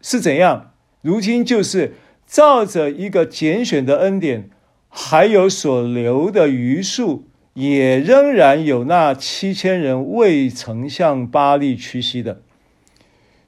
[0.00, 0.72] 是怎样？
[1.02, 1.94] 如今就是。
[2.26, 4.48] 照着一个拣选的恩典，
[4.88, 12.40] 还有所留的余数，也仍然有那七千人未曾向巴力屈膝的。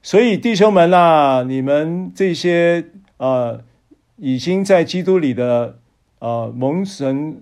[0.03, 2.85] 所以弟兄们啊，你们这些
[3.17, 3.63] 呃
[4.17, 5.79] 已经在基督里的
[6.19, 7.41] 呃蒙神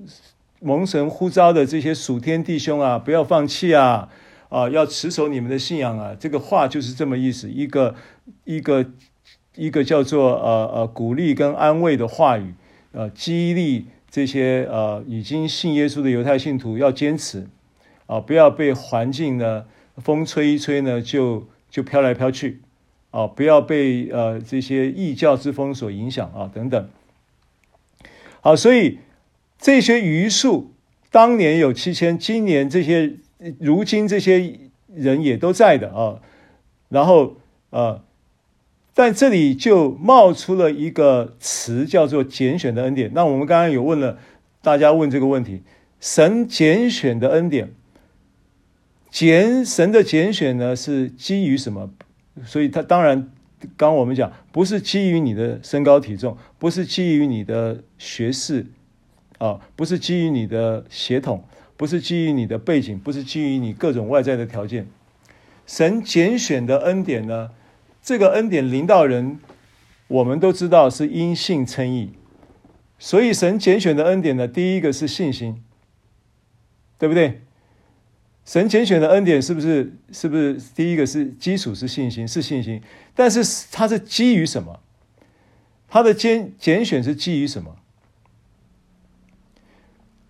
[0.65, 4.09] 蒙神呼召的这些属天弟兄啊，不要放弃啊
[4.49, 6.15] 啊、要持守你们的信仰啊。
[6.19, 7.95] 这个话就是这么意思，一个
[8.43, 8.85] 一个。
[9.57, 12.55] 一个叫做呃呃鼓励跟安慰的话语，
[12.91, 17.47] 呃激励这些呃已经信耶稣的犹太信徒要坚持，
[18.05, 19.63] 啊、不要被环境呢
[19.95, 22.59] 风吹一吹呢就就飘来飘去，
[23.11, 26.89] 啊、不要被呃这些异教之风所影响啊等等。
[28.41, 28.99] 好，所以
[29.59, 30.73] 这些余数
[31.11, 33.13] 当年有七千，今年这些
[33.59, 34.59] 如今这些
[34.93, 36.21] 人也都在的啊，
[36.89, 37.37] 然后
[37.69, 38.03] 呃。
[38.97, 43.11] 但这里就冒出了一个词，叫做“拣选的恩典”。
[43.13, 44.17] 那我们刚刚有问了
[44.61, 45.63] 大家问这个问题：
[45.99, 47.73] 神拣选的恩典，
[49.11, 51.91] 拣神的拣选呢是基于什么？
[52.45, 53.29] 所以他当然，
[53.75, 58.65] 刚我们讲，不是基于你的身高体重，不是基于你的学识，
[59.37, 61.43] 啊，不是基于你的血统，
[61.75, 64.87] 不是基于你的背景，不是基于你各种外在的条件。
[65.65, 67.51] 神拣选的恩典呢？
[68.01, 69.39] 这个恩典临到人，
[70.07, 72.11] 我们都知道是因信称义，
[72.99, 75.63] 所以神拣选的恩典呢，第一个是信心，
[76.99, 77.41] 对不对？
[78.45, 82.79] 神拣选的恩典是不是是不是第一个是基础是信心是信心？
[83.15, 84.79] 但是它是基于什么？
[85.87, 87.75] 它的拣拣选是基于什么？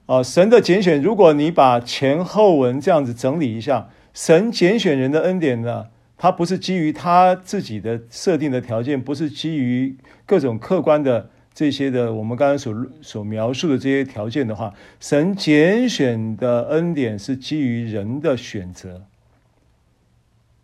[0.05, 5.87] 啊，神的拣选，如果你把前后文这样子整理一下，神拣选人的恩典呢？
[6.17, 19.01] 他不是基于他自己的设定的条件，不是基于各种客观的这些的我们刚才所所描述的这些条件的话，神拣选的恩典是基于人的选择，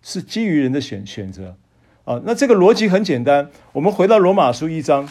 [0.02, 1.58] 是基于人的选选择
[2.06, 2.22] 啊。
[2.24, 5.10] 那这个逻辑很简单，我们回到罗马书一章，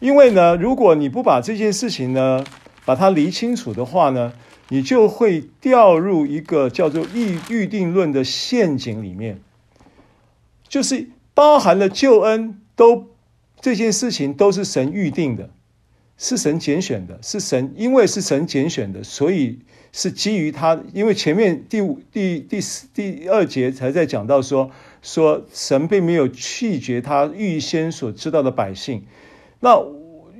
[0.00, 2.42] 因为呢，如果你不把这件事情呢
[2.84, 4.32] 把它理清楚的话呢，
[4.68, 9.40] 你就会掉入一个叫做预预定论的陷阱里面，
[10.68, 13.08] 就是包含了救恩都
[13.60, 15.50] 这件事情都是神预定的，
[16.18, 19.60] 是神拣选的，是神因为是神拣选的，所以
[19.92, 20.80] 是基于他。
[20.92, 24.70] 因为前面第五、第第四、第二节才在讲到说
[25.02, 29.04] 说神并没有拒绝他预先所知道的百姓，
[29.60, 29.78] 那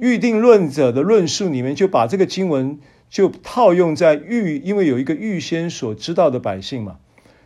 [0.03, 2.79] 预定论者的论述里面就把这个经文。
[3.13, 6.97] 就套用在预，因为有一个预先所知道的百姓嘛，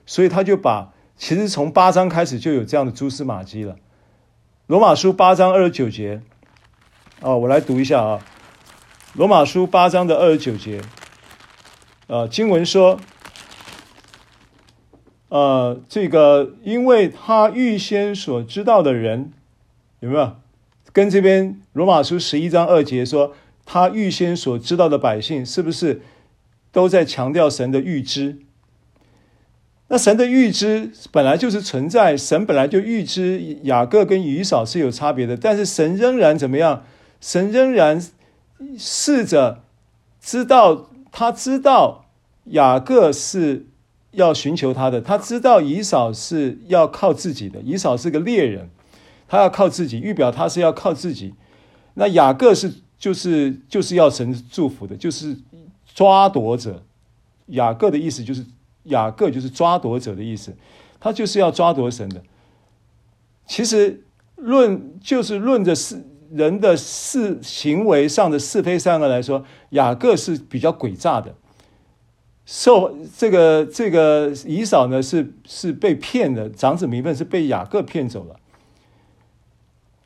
[0.07, 3.75] 所以他就把其实从八章开始就有这样的蛛丝马迹了。
[4.69, 6.23] 罗马书八章二十九节，
[7.21, 8.25] 哦，我来读一下啊。
[9.15, 10.81] 罗马书八章的二十九节，
[12.07, 13.01] 呃，经文说，
[15.31, 19.33] 呃，这个因为他预先所知道的人，
[19.99, 20.37] 有没有
[20.97, 23.35] 跟这边罗马书十一章二节说？
[23.67, 26.01] 他预先所知道的百姓，是不是
[26.73, 28.39] 都在强调神的预知？
[29.89, 36.85] 那神的预知本来就是存在，神本来就预知雅各跟以扫是有差别的，但是神仍然怎么样？
[37.21, 38.03] 神仍然
[38.79, 39.65] 试着
[40.19, 42.07] 知道，他知道
[42.45, 43.67] 雅各是
[44.13, 48.71] 要寻求他的，他知道以扫是要靠自己的，以扫是个猎人，
[49.29, 51.35] 他要靠自己，预表他是要靠自己。
[51.95, 52.75] 那雅各是。
[52.99, 55.37] 就是就是要神祝福的，就是
[55.95, 56.83] 抓夺者。
[57.49, 58.47] 雅各的意思就是
[58.85, 60.57] 雅各就是抓夺者的意思，
[60.99, 62.23] 他就是要抓夺神的。
[63.47, 64.03] 其实
[64.37, 71.35] 论就是论着是人的是行为上的是非善恶来说，雅各是比较诡诈的。
[72.47, 78.41] 受这个这个以扫呢是是被骗的，长子名分是被雅各骗走了。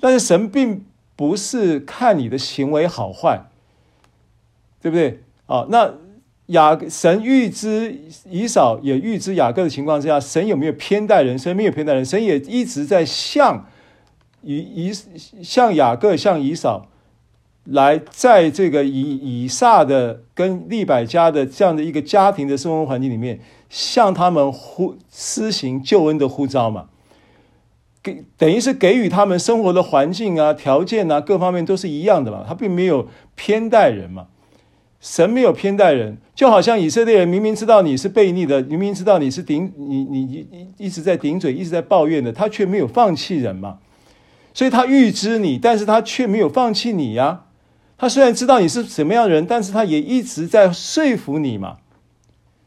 [0.01, 0.85] 但是神并。
[1.17, 3.43] 不是看你的行为好坏，
[4.81, 5.21] 对不对？
[5.45, 5.93] 啊，那
[6.47, 7.95] 雅神预知
[8.25, 11.39] 以扫也预知雅各的情况之下，神有没有偏待人？
[11.39, 13.67] 神没有偏待人，神也一直在向
[14.41, 14.93] 以以
[15.43, 16.87] 向雅各、向以扫，
[17.65, 23.39] 来在这个以以撒的跟利百家的这样的一个家庭的生活环境里面，
[23.69, 26.89] 向他们呼施行救恩的呼召嘛，
[28.03, 34.27] 给等于是给予他们生活的环境啊、条件啊各方面都是一样的嘛，他并没有偏待人嘛。
[35.01, 40.47] 神没有偏待人，就好像以色列人明明知道你是悖逆的，明明知道你是顶你你一
[40.77, 43.79] 一直在顶嘴，一直在抱怨的，他却没有放弃人嘛。
[44.53, 47.45] 所以他预知你，但是他却没有放弃你呀。
[47.97, 51.79] 他虽然知道你是什么样的人，但是他也一直在说服你嘛。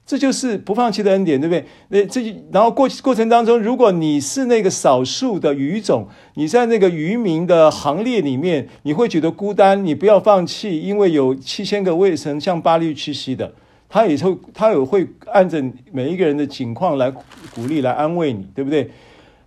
[0.06, 1.66] 这就是不放弃的恩典，对不对？
[1.88, 9.86] 那这然后过过程当中，如果你是那个少数的余种，你在那个渔民的行列里面，你会觉得孤单。
[9.86, 13.54] 你不要放弃，因为有七千个未曾向巴黎屈膝的，
[13.88, 18.92] 他也会他也会按着每一个人的境况来鼓励、来安慰你，对不对？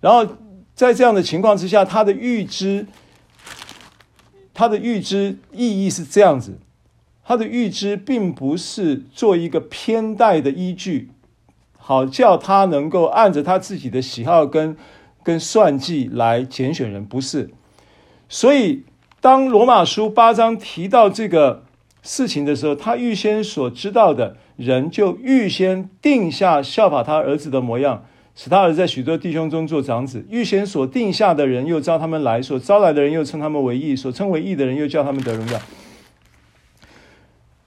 [0.00, 0.26] 然后
[0.74, 2.86] 在这样的情况之下，他的预知，
[4.54, 6.58] 他的预知意义是这样子。
[7.28, 11.10] 他的预知并不是做一个偏待的依据，
[11.76, 14.76] 好叫他能够按着他自己的喜好跟
[15.24, 17.50] 跟算计来拣选人，不是。
[18.28, 18.84] 所以，
[19.20, 21.64] 当罗马书八章提到这个
[22.00, 28.04] 事情的时候，他预先所知道的人就预先定下效法他儿子的模样，
[28.36, 30.24] 使他儿子在许多弟兄中做长子。
[30.30, 35.60] 预先所定下的人又召他们来，所招来的人又称他们为义，所称为义的人又叫他们得荣耀。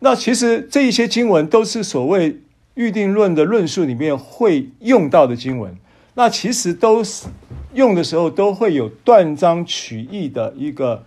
[0.02, 2.40] 那其实这一些经文都是所谓
[2.76, 5.76] 预定论的论述里面会用到的经文。
[6.14, 7.28] 那其实都是
[7.74, 11.06] 用的时候都会有断章取义的一个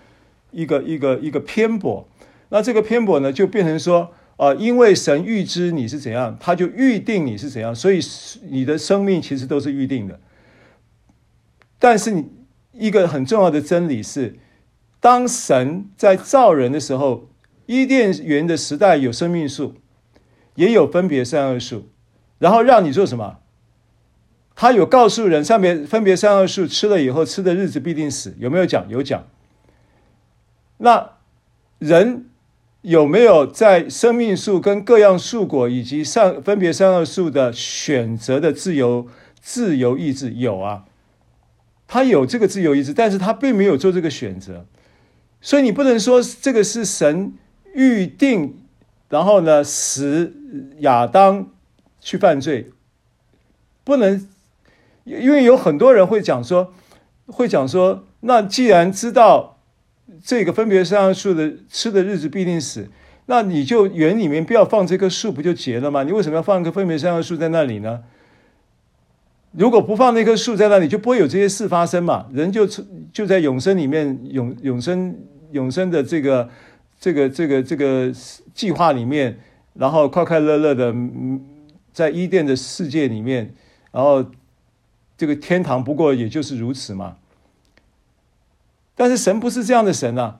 [0.50, 2.06] 一个一个一个偏颇。
[2.50, 7.98] 那这个偏颇呢，就变成说，呃，因为神预知你是怎样，他就预定你是怎样，所以
[8.50, 10.20] 你的生命其实都是预定的。
[11.78, 12.26] 但是你
[12.72, 14.38] 一个很重要的真理是，
[15.00, 17.28] 当神在造人的时候。
[17.72, 19.76] 伊甸园的时代有生命树，
[20.56, 21.88] 也有分别善恶树，
[22.38, 23.38] 然后让你做什么？
[24.54, 28.86] 他有告诉人，上面分别善恶树吃了以后，吃的日子必定死，有没有讲？
[28.90, 29.26] 有讲。
[30.76, 31.12] 那
[31.78, 32.26] 人
[32.82, 39.08] 有没有在生命树跟各样树果以及善分别善恶树的选择的自由
[39.40, 40.32] 自由意志？
[40.34, 40.84] 有啊，
[41.88, 44.66] 他有这个自由意志，但是他并没有做这个选择，
[45.40, 47.32] 所以你不能说这个是神。
[47.74, 48.58] 预定，
[49.08, 50.32] 然后呢，使
[50.78, 51.48] 亚当
[52.00, 52.70] 去犯罪，
[53.84, 54.28] 不能，
[55.04, 56.72] 因为有很多人会讲说，
[57.26, 59.58] 会讲说，那既然知道
[60.22, 62.88] 这个分别善恶树的吃的日子必定死，
[63.26, 66.02] 那你就园里面不要放这棵树，不就结了吗？
[66.02, 68.02] 你为什么要放一棵分别善恶树在那里呢？
[69.52, 72.26] 如果不放那棵树在那里，就不会有这些事发生嘛。
[72.32, 72.66] 人就
[73.12, 75.14] 就在永生里面永永生
[75.52, 76.48] 永生的这个。
[77.02, 78.12] 这个这个这个
[78.54, 79.36] 计划里面，
[79.74, 80.94] 然后快快乐乐的
[81.92, 83.52] 在伊甸的世界里面，
[83.90, 84.24] 然后
[85.18, 87.16] 这个天堂不过也就是如此嘛。
[88.94, 90.38] 但是神不是这样的神啊！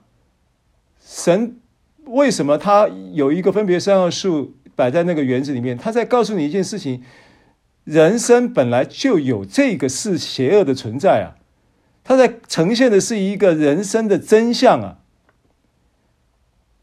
[1.05, 1.57] 神
[2.05, 5.77] 为什么他有一个分别三恶树摆在那个园子里面？
[5.77, 7.03] 他在告诉你一件事情：
[7.83, 11.35] 人生本来就有这个是邪恶的存在啊！
[12.05, 15.02] 他在呈现的是一个人生的真相啊！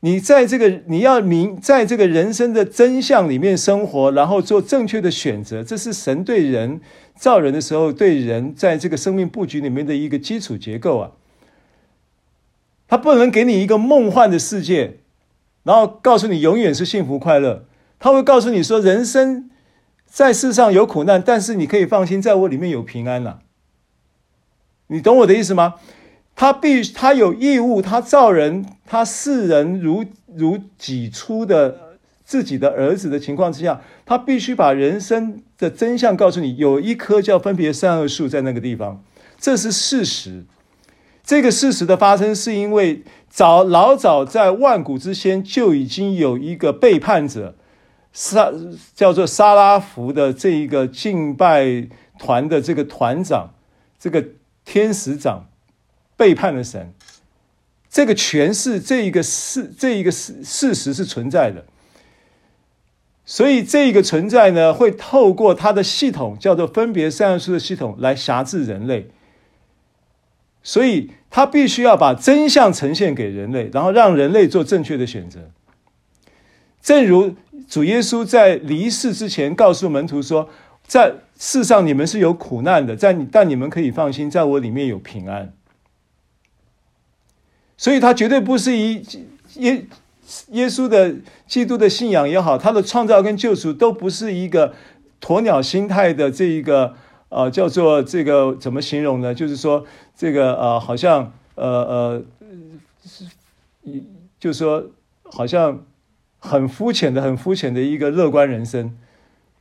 [0.00, 6.80] 你在这个你要明在这个人生的真相里面生活，然后做正确的选择，这是神对人
[7.14, 11.12] 造人的时候对人在这个生命布局里面的一个基础结构啊。
[12.88, 14.96] 他不能给你一个梦幻的世界，
[15.62, 17.66] 然后告诉你永远是幸福快乐。
[17.98, 19.50] 他会告诉你说，人生
[20.06, 23.40] 在世上有苦难，但是你可以放心，在我里面有平安了。
[24.86, 25.74] 你懂我的意思吗？
[26.40, 36.56] 他必他有义务，他造人，他视人如如己出的自己的儿子的情况之下，他必须把人生的真相告诉你。
[36.56, 39.04] 有一棵叫分别善恶树在那个地方，
[39.38, 40.46] 这是事实。
[41.22, 47.54] 这个事实的发生，是因为早老早在万古之先就已经有一个背叛者，
[48.14, 48.50] 沙
[48.94, 51.86] 叫做沙拉弗的这一个敬拜
[52.18, 53.50] 团的这个团长，
[53.98, 54.24] 这个
[54.64, 55.49] 天使长。
[56.20, 56.92] 背叛了神，
[57.88, 61.64] 这个诠释这一个事，这一个事事实是存在的，
[63.24, 69.08] 所以这个存在呢，会透过他的系统，叫做分别善恶树的系统来辖制人类，
[70.62, 75.40] 所以他必须要把真相呈现给人类，然后让人类做正确的选择。
[76.82, 77.34] 正如
[77.66, 80.50] 主耶稣在离世之前告诉门徒说，
[80.86, 85.54] 在世上你们是有苦难的，在你但你们可以放心，在我里面有平安。
[87.80, 89.02] 所以他绝对不是以
[89.54, 89.86] 耶
[90.50, 91.16] 耶稣的
[91.46, 94.74] 基督的信仰也好，他的创造跟救赎都不是一个
[95.18, 96.94] 鸵鸟心态的这一个
[97.30, 99.34] 呃叫做这个怎么形容呢？
[99.34, 102.22] 就是说这个呃好像呃呃，
[104.38, 104.84] 就是说
[105.24, 105.82] 好像
[106.38, 108.94] 很肤浅的、很肤浅的一个乐观人生，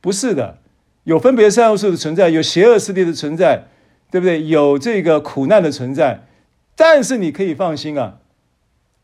[0.02, 0.58] 不是的，
[1.04, 3.68] 有分别善恶树的存在，有邪恶势力的存在，
[4.10, 4.46] 对不对？
[4.46, 6.26] 有这个苦难的存在。
[6.74, 8.20] 但是你可以放心啊，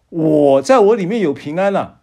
[0.09, 2.01] 我在我里面有平安了，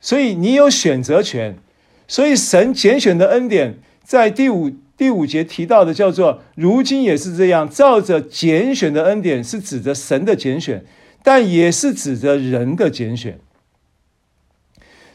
[0.00, 1.58] 所以你有选择权。
[2.06, 10.84] 所以神拣选的恩典，在第五第五节提到的叫做，如今也是这样，照着拣选的恩典是指着神的拣选，
[11.22, 13.40] 但也是指着人的拣选。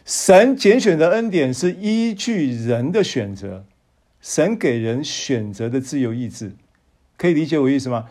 [0.04, 3.64] 神拣选的恩典是依据人的选择，
[4.20, 6.54] 神给人选择的自由意志，
[7.18, 8.08] 可以理解我意思吗？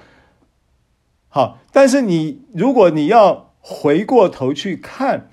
[1.28, 5.28] 好，但是你如果你要回过头去看，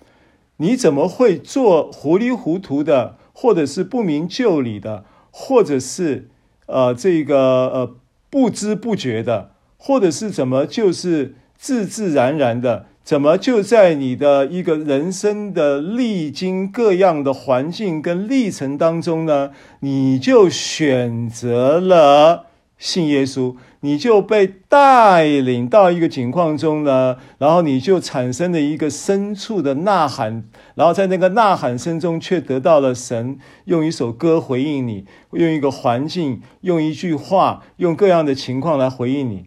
[0.57, 6.29] 你怎么会做糊里糊涂的，或者是不明就里的，或者是
[6.65, 7.95] 呃这个呃
[8.29, 23.55] 不知不觉的，或者是怎么就是自自然然的，怎么就在你的一个人生的历经各样的环境跟历程当中呢，你就选择了信耶稣？
[23.85, 39.45] 你就被带领到一个境况中呢，然后你就产生了一个深处的呐喊，然后在那个呐喊声中，却得到了神用一首歌回应你，用一个环境，用一句话，用各样的情况来回应你。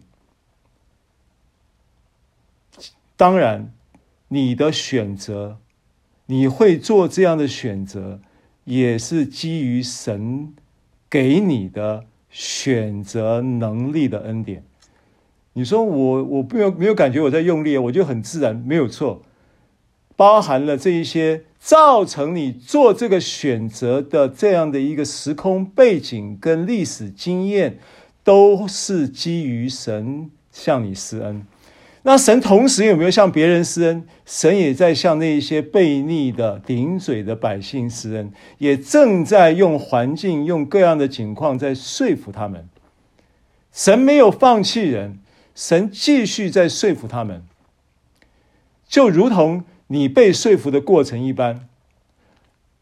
[3.17, 3.73] 当然，
[4.29, 5.57] 你的选择，
[6.27, 8.21] 你会做这样的选择，
[8.63, 10.53] 也是基于神
[11.09, 12.05] 给你的。
[12.29, 14.63] 选择能力的恩典，
[15.53, 19.21] 你说我我没有没有感觉我在用力，我就很自然，没有错，
[20.15, 27.79] 包含了这一些造成你做这个选择的这样的一个时空背景跟历史经验，
[28.23, 31.45] 都是基于神向你施恩。
[32.09, 34.03] 那神同时有没有向别人施恩？
[34.25, 42.67] 神也在向那些悖逆的顶嘴的百姓施恩，也正在用环境、用各样的情况在说服他们。
[43.71, 45.19] 神没有放弃人，
[45.53, 47.43] 神继续在说服他们，
[48.87, 51.67] 就如同你被说服的过程一般，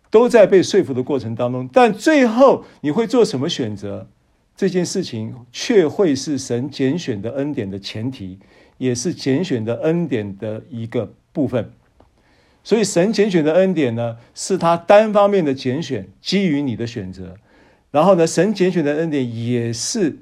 [0.10, 1.70] 都在被说服的过程当中。
[1.74, 4.08] 但最后你会做什么选择？
[4.56, 8.40] 这件事情却会是神拣选的恩典的前提。
[8.78, 11.72] 也是拣选的恩典的一个部分，
[12.64, 17.36] 所以神拣选的恩典呢，是他单方面的拣选，基于你的选择。
[17.90, 20.18] 然后呢，神拣选的恩典也是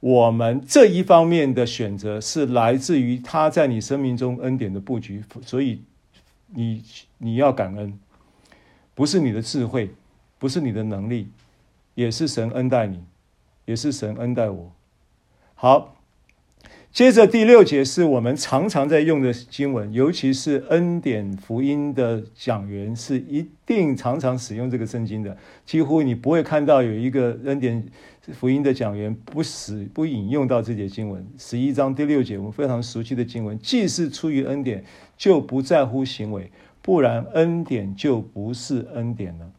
[0.00, 5.22] 我们这一方面的选择，是来自于他在你生命中恩典的布局。
[5.42, 5.80] 所以
[6.48, 6.82] 你
[7.18, 7.98] 你要感恩，
[8.94, 9.90] 不是你的智慧，
[10.38, 11.28] 不是你的能力，
[11.94, 13.00] 也是神恩待你，
[13.64, 14.72] 也是神恩待我。
[15.54, 15.96] 好。
[16.94, 25.36] 接着第六节是我们常常在用的经文，尤其是恩典福音的讲员是一定常常使用这个圣经的。
[25.66, 27.84] 几乎你不会看到有一个恩典
[28.34, 31.26] 福音的讲员不使不引用到这节经文。
[31.36, 34.84] 十一章第六节，我们非常熟悉的经文，既是出于恩典，
[35.18, 39.50] 就不在乎行为，不然恩典就不是恩典了。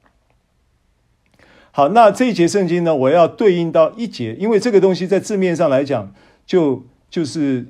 [1.72, 6.14] 好，那这一节圣经呢，我要对应到一节，因为这个东西在字面上来讲
[6.46, 6.86] 就。
[7.10, 7.68] 就是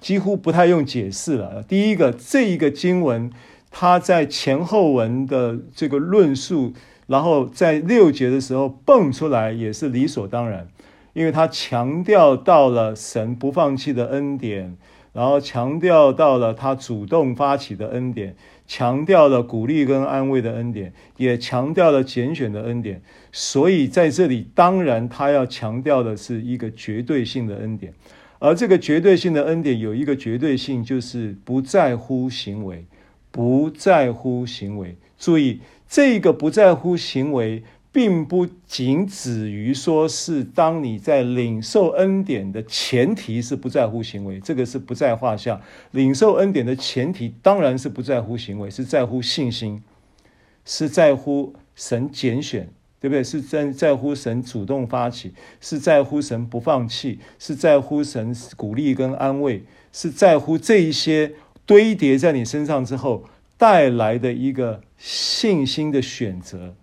[0.00, 1.62] 几乎不太用解释了。
[1.62, 3.30] 第一个，这一个经文，
[3.70, 6.72] 它在前后文的这个论述，
[7.06, 10.68] 然后在六节的时候蹦出来，也是理所当然，
[11.14, 14.76] 因为它强调到了神不放弃的恩典，
[15.12, 18.36] 然后强调到了他主动发起的恩典，
[18.66, 23.00] 强调了鼓励跟安慰的恩典，也强调了拣选的恩典。
[23.32, 27.94] 所以在这里，当然他要强调的是一个绝对性的恩典。
[28.38, 32.84] 而这个绝对性的恩典有一个绝对性，就是不在乎行为，
[33.30, 34.96] 不在乎行为。
[35.18, 45.62] 注意，这个不在乎行为，并不仅止于说是当你在领受恩典的前提是不在乎行为，这个是不在话下。
[45.92, 49.82] 领受恩典的前提当然是不在乎行为，是在乎信心，
[50.66, 52.68] 是在乎神拣选。
[52.98, 53.22] 对不对？
[53.22, 61.32] 是在在乎神主动发起，是在乎神不放弃，是在乎神鼓励跟安慰，是在乎这一些
[61.64, 63.24] 堆叠在你身上之后
[63.58, 66.74] 带来的一个信心的选择，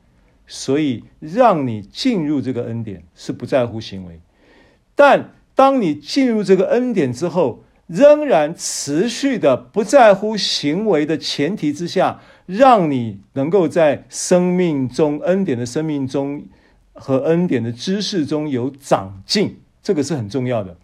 [0.45, 4.19] 所以让你进入这个恩典是不在乎行为。
[4.95, 16.43] 但当你进入这个恩典之后，仍然持续的不在乎行为的前提之下，让你能够在生命中恩典的生命中
[16.93, 20.77] 和恩典的知识中有长进，这个是很重要的。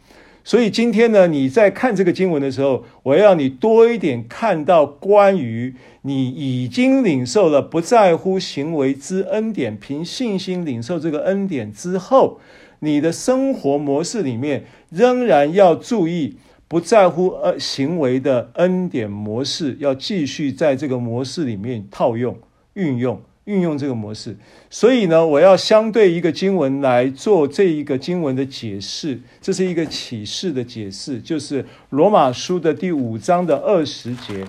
[0.43, 12.39] 所以今天呢，你在看这个经文的时候，我要你多一点看到关于你已经领受了不在乎行为之恩典，凭信心领受这个恩典之后，
[12.79, 16.37] 你的生活模式里面仍然要注意
[16.69, 22.37] 不在乎呃行为的恩典模式，要继续在这个模式里面套用
[22.75, 23.21] 运用。
[23.45, 24.37] 运用这个模式，
[24.69, 29.19] 所以呢，我要相对一个经文来做这一个经文的解释。
[29.41, 34.45] 这是一个启示的解释，就是罗马书的第五章的二十节。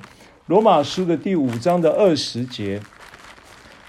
[0.49, 2.79] 罗马书的第五章的二十节，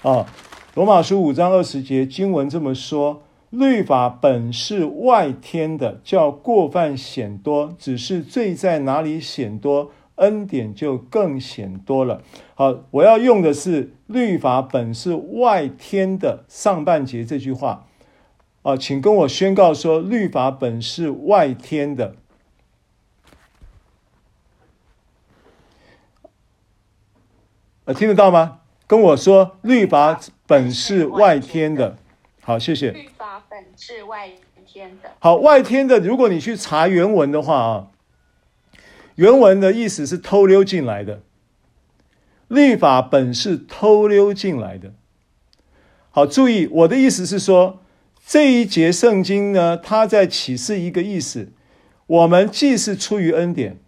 [0.00, 0.24] 啊，
[0.72, 3.22] 罗马书五章二十节经文这么说：
[3.52, 12.22] 律法本是外天的，叫过犯显多；只是罪在哪里显多，恩典就更显多了。
[12.54, 17.86] 好，我要用的是“律法本是外天的”上半节这句话。
[18.62, 22.16] 啊，请跟我宣告说：“律法本是外天的。”
[27.84, 28.60] 呃，听得到吗？
[28.86, 31.98] 跟我说：“律法本是外天的。”
[32.52, 32.90] 好，谢谢。
[32.90, 34.30] 律法本是外
[34.66, 35.10] 天的。
[35.20, 35.98] 好，外天的。
[36.00, 37.88] 如果你去查原文的话啊。
[39.14, 41.20] 原文的意思是偷溜进来的，
[42.48, 44.92] 律法本是偷溜进来的。
[46.10, 47.80] 好，注意我的意思是说，
[48.26, 51.52] 这一节圣经呢，它在启示一个意思：
[52.06, 53.78] 我们既是出于恩典，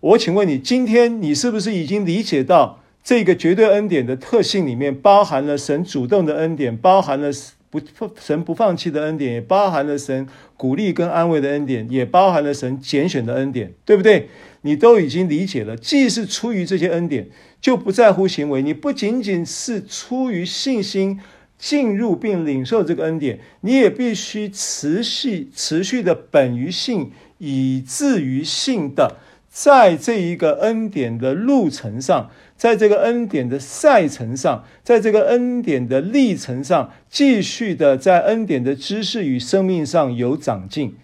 [0.00, 7.30] 我请问你，今天你是不是已经理解到这个绝对恩典的特性里面包含了神主动的恩典，包含了
[7.70, 7.80] 不
[8.20, 14.28] 神不放弃的恩典，也包含了神鼓励跟安慰的恩典，也包含了神拣选的恩典，对不对？
[14.62, 17.28] 你都已经理解了，既是出于这些恩典，
[17.60, 18.62] 就不在乎行为。
[18.62, 21.20] 你不仅仅是出于信心
[21.56, 40.96] 进入并领受这个恩典，你也必须持续、持续的本于信，以至于信的，在这一个恩典的路程上，在这个恩典的赛程上，在这个恩典的历程上，继续的在恩典的知识与生命上有长进。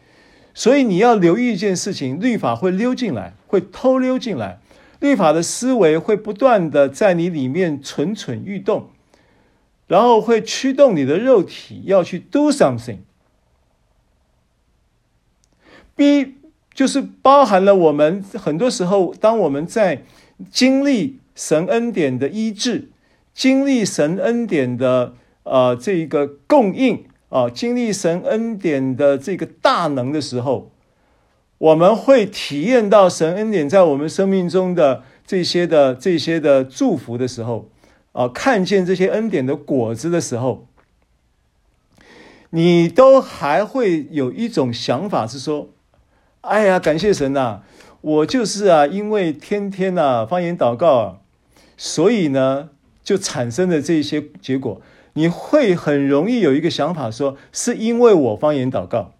[0.54, 4.60] 所以你要留意一件事情：律法会溜进来，会偷溜进来。
[5.00, 8.90] 律法的思维会不断的在你里面蠢蠢欲动，
[9.88, 12.98] 然后会驱动你的肉体要去 do something。
[15.96, 16.36] B
[16.72, 20.04] 就是包含了我们很多时候，当我们在
[20.50, 22.90] 经历神恩典的医治，
[23.34, 25.14] 经历神恩典的
[25.44, 27.04] 呃这个供应。
[27.32, 30.70] 啊，经历神恩典的这个大能的时候，
[31.56, 37.70] 我们会体验到神恩典在我们生命中的这些的这些的祝福的时候，
[38.12, 40.66] 啊，看见这些恩典的果子的时候，
[42.50, 45.70] 你都还会有一种想法是说
[46.42, 47.60] ：“哎呀，感谢神呐，
[48.02, 51.18] 我就是啊，因为天天呐方言祷告啊，
[51.84, 52.68] 所以呢，
[53.02, 54.80] 就产生了这些结果。”
[55.14, 59.14] 你会很容易有一个想法说，是因为我方言祷告。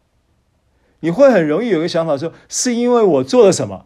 [1.01, 3.85] 你会很容易有一个想法说，是因为我做了什么？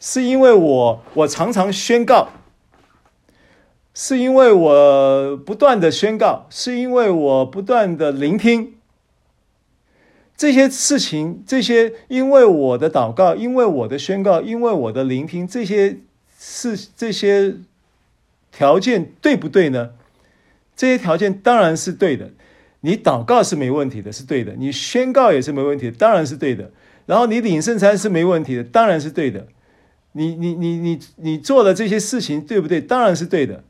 [0.00, 2.30] 是因为我我常常宣告，
[3.94, 8.74] 是因为我不断的宣告，是因为我不断的聆听
[10.36, 16.00] 这些事情，这些因为我的祷告，因为我的宣告，因为我的聆听，这些
[16.42, 17.56] 是这些
[18.50, 19.90] 条件对不对呢？
[20.74, 22.30] 这些条件当然是对的，
[22.80, 26.70] 你祷告是没问题的，是对的；你宣告也是没问题，当然是对的。
[27.04, 29.48] 然后你领圣餐是没问题的，当然是对的。
[30.12, 32.80] 你你你你你做的这些事情对不对？
[32.80, 33.62] 当然是对的，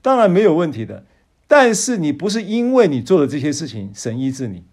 [0.00, 1.04] 当然没有问题的。
[1.46, 4.64] 但是你不是因为你做的这些事情，神医治你，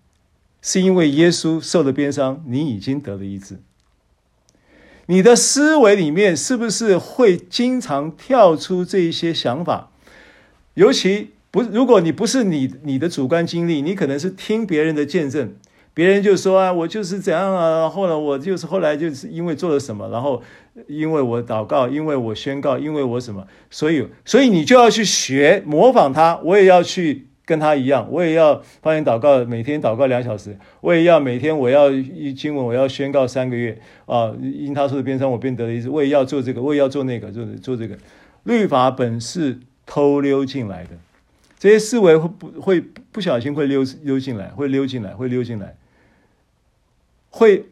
[0.62, 3.60] 是因为耶稣受了鞭伤，你已经得了医治。
[5.08, 9.92] 你的思维里面是不是会经常跳出这一些想法？
[10.74, 11.32] 尤其。
[11.54, 15.54] 不，如果你不是你你的主观经历，你可能是听别人的见证，
[15.94, 20.42] 别人就说啊，我就是怎样啊，后来我就是后来就是因为做了什么，然后
[20.88, 37.98] 因为我祷告，因为我宣告，因为我什么，所以所以你就要去学模仿他，我也要去跟他一样，我也要方言祷告，每天祷告两小时，我也要每天我要一经文我要宣告三个月啊，因他说的鞭伤我便得了医治，我也要做这个，我也要做那个，做做这个，
[38.44, 40.92] 律法本是偷溜进来的。
[41.60, 42.80] 这些思维会不会
[43.12, 45.76] 不小心会溜溜进来，会溜进来，会溜进来，
[47.30, 47.66] 会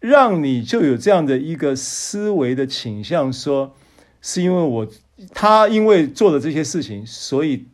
[0.00, 3.74] 让你就有这样的一个思维的倾向，说
[4.20, 4.86] 是因为我
[5.32, 7.66] 他因为做了这些事情，所以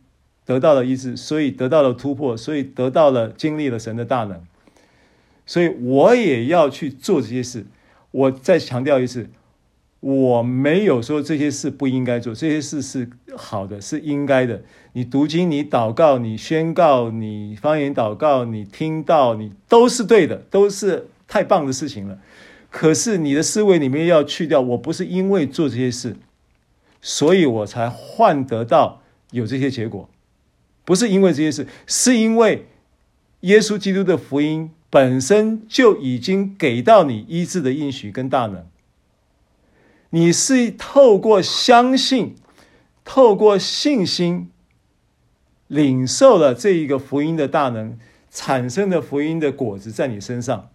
[0.45, 4.41] 得到了医治，所以得到了突破，所以得到了经历了神的大能，
[5.45, 7.65] 所以我也要去做这些事。
[8.11, 9.29] 我再强调一次，
[9.99, 14.61] 我没有说这些事不应该做，这些事是好的，是应该的。
[14.93, 21.07] 你读经，你祷告，你宣告，你方言祷告，你听到，你都是对的，都是。
[21.27, 22.19] 太棒的事情了，
[22.69, 26.15] 可是你的思维里面要去掉，我不是因为做这些事，
[27.01, 29.01] 所以我才换得到
[29.31, 30.07] 有这些结果，
[30.85, 32.67] 不是因为这些事，是因为
[33.41, 38.65] 耶稣基督的福音本身就已经给到你医治的应许跟大能，
[40.11, 42.35] 你是透过相信，
[43.03, 44.49] 透过信心
[45.67, 47.97] 领受了这一个福音的大能，
[48.31, 50.69] 产生的福音的果子在你身上。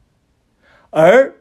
[0.91, 1.37] 而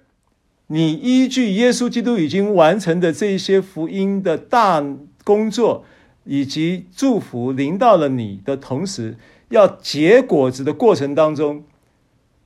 [0.67, 4.85] 你依据耶稣基督已经完成的这一些福音的大
[5.23, 5.83] 工作，
[6.31, 9.17] 以及祝福临到了你的同时，
[9.49, 11.63] 要结果子的过程当中，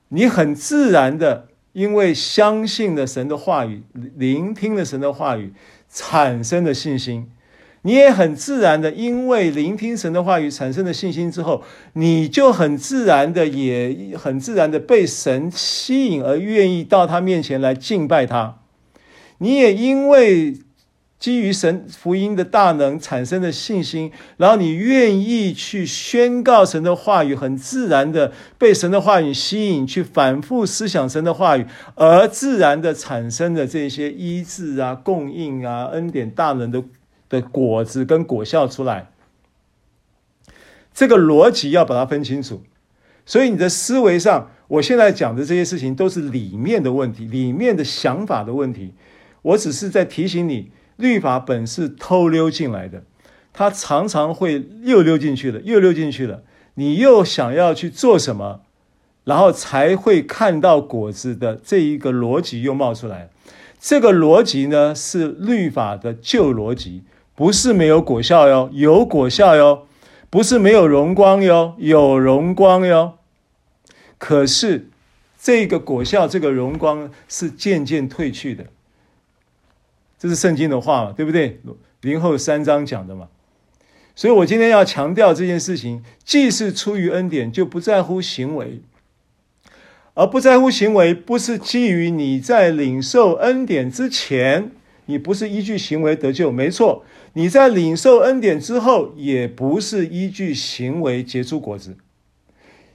[0.08, 3.84] 你很自然的，因为相信了神的话语，
[4.16, 5.52] 聆听了神的话语，
[5.90, 7.30] 产生了信心。
[7.82, 11.62] 你也很自然的，因为聆听神的话语产生了信心之后，
[11.92, 18.60] 你就很自然的，也很自然的被神吸引而愿意到他面前来敬拜他。
[19.40, 20.54] 你也因为
[21.24, 36.84] 基于神福音的大能产生的信心，然后你愿意去宣告神的话语，很自然的被神的话语吸引，去反复思想神的话语，而自然的产生的这些医治啊、供应啊、恩典大能的。
[37.30, 39.08] 的果子跟果效出来，
[40.94, 42.62] 这个逻辑要把它分清楚。
[43.26, 48.94] 所以你的思维上，我现在讲的这些事情都是里面的问题，里面的想法的问题。
[49.42, 53.04] 我只是在提醒你，律法本是偷溜进来的，
[53.52, 56.44] 它常常会又溜进去了，又溜进去了。
[56.76, 58.62] 你又想要去做什么，
[59.24, 63.30] 然后才会看到果子的这一个逻辑又冒出来。
[63.80, 67.04] 这个逻辑呢，是律法的旧逻辑。
[67.36, 69.88] 不是没有果效哟，有果效哟；
[70.30, 73.14] 不是没有荣光哟，有荣光哟。
[74.20, 74.90] 可是
[75.42, 78.66] 这个果效，这个荣光是渐渐褪去的。
[80.24, 81.60] 这是圣经的话嘛，对不对？
[82.00, 83.28] 林后三章讲的嘛。
[84.16, 88.80] 所以我今天要强调这件事情，既是出于恩典，就不在乎行为。
[90.14, 94.72] 而不在乎行为，不是基于你在领受恩典之前，
[95.08, 97.04] 你不是依据行为得救，没错。
[97.34, 101.98] 你在领受恩典之后，也不是依据行为结出果子，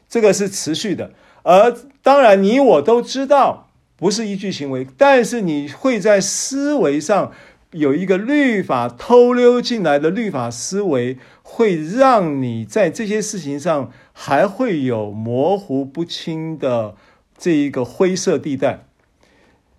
[0.08, 1.12] 这个是持续的。
[1.42, 3.67] 而当然，你我都知道，
[3.98, 7.32] 不是依据行为，但是你会在思维上
[7.72, 16.94] 有一个律法偷溜进来的律法思维，会让你在这些事情上还会有模糊不清的
[17.36, 18.84] 这一个灰色地带。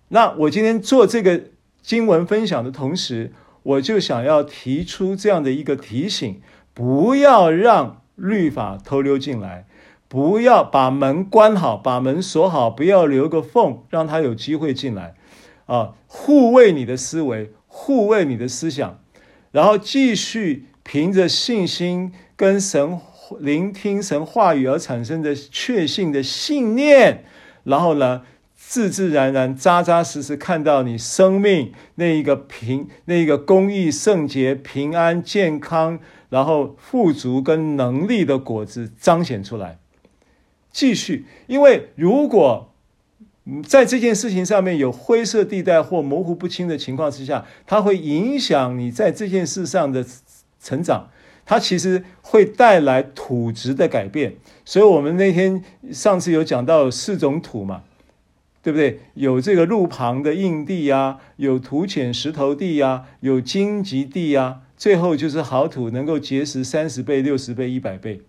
[0.08, 1.44] 那我今天做这个
[1.80, 3.32] 经文分享的同时，
[3.62, 6.42] 我就想要提出这样的一个提醒：
[6.74, 9.64] 不要让律法偷溜进来，
[10.10, 15.14] 不要把门关好，把门锁好，不要留个缝，让他有机会进来。
[15.66, 18.98] 啊，护卫你的思维，护卫你的思想，
[19.52, 22.98] 然后继续凭着信心跟神
[23.38, 27.22] 聆听神话语而产生的确信的信念，
[27.62, 28.22] 然后呢，
[28.56, 36.00] 自自然然、扎扎实实看到你生命那一个平、那一个公益、圣洁、平安、健康，
[36.30, 39.78] 然后富足跟能力的果子彰显出来。
[40.80, 42.72] 继续，因为如果
[43.66, 50.02] 在这件事情上面有灰色地带或模糊不清的情况之下，它会影响你在这件事上的
[50.58, 51.10] 成长。
[51.44, 54.36] 它其实会带来土质的改变。
[54.64, 55.62] 所以我们那天
[55.92, 57.82] 上次有讲到四种土嘛。
[58.62, 59.00] 对不对？
[59.14, 68.20] 有这个路旁的硬地呀，有土浅石头地呀，有荆棘地呀，最后就是好土，能够结实三十倍、六十倍、一百倍。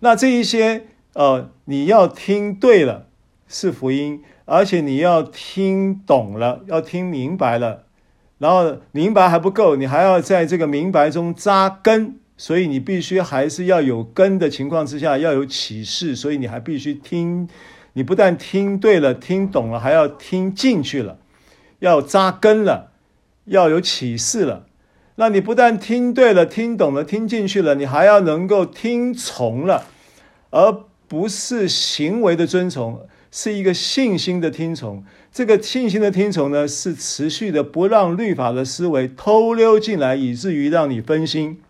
[0.00, 3.06] 那这一些，呃，你要听对了
[3.48, 7.84] 是福音，而且你要听懂了，要听明白了，
[8.38, 17.48] 然后明白还不够，你还要在这个明白中扎根，所以你必须还是要有根的情况之下，要有启示，所以你还必须听。
[17.94, 21.18] 你不但听对了、听懂了，还要听进去了，
[21.80, 22.92] 要扎根了，
[23.46, 24.66] 要有启示了。
[25.20, 29.88] 那你不但听对了、听懂了、听进去了，你还要能够听从了，
[30.50, 30.72] 而
[31.08, 33.04] 不是行为的遵从。
[33.30, 35.04] 是一个信心的听从。
[35.32, 41.60] 这个信心的听从呢，是持续的，不让律法的思维偷溜进来，以至于让你分心。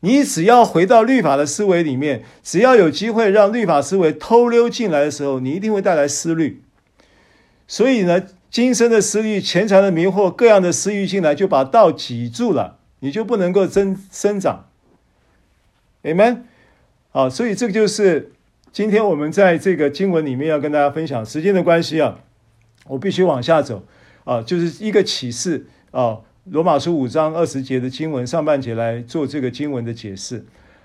[0.00, 6.62] 你只要回到律法的思维里面，只要有机会让律法思维偷溜进来的时候，你一定会带来思虑。
[7.66, 14.66] 所以呢，今生的私欲、钱财的迷惑、各样的私欲进来，就把道挤住了，你就不能够增生长。
[16.02, 16.42] Amen。
[17.12, 18.32] 好，所以这个就是
[18.72, 21.24] 今天我们在这个经文里面要跟大家分享。
[21.24, 22.18] 时间的关系啊，
[22.88, 23.84] 我必须往下走
[24.24, 26.18] 啊，就是一个启示啊。
[26.44, 30.44] 罗马书五章二十节的经文上半节来做这个经文的解释。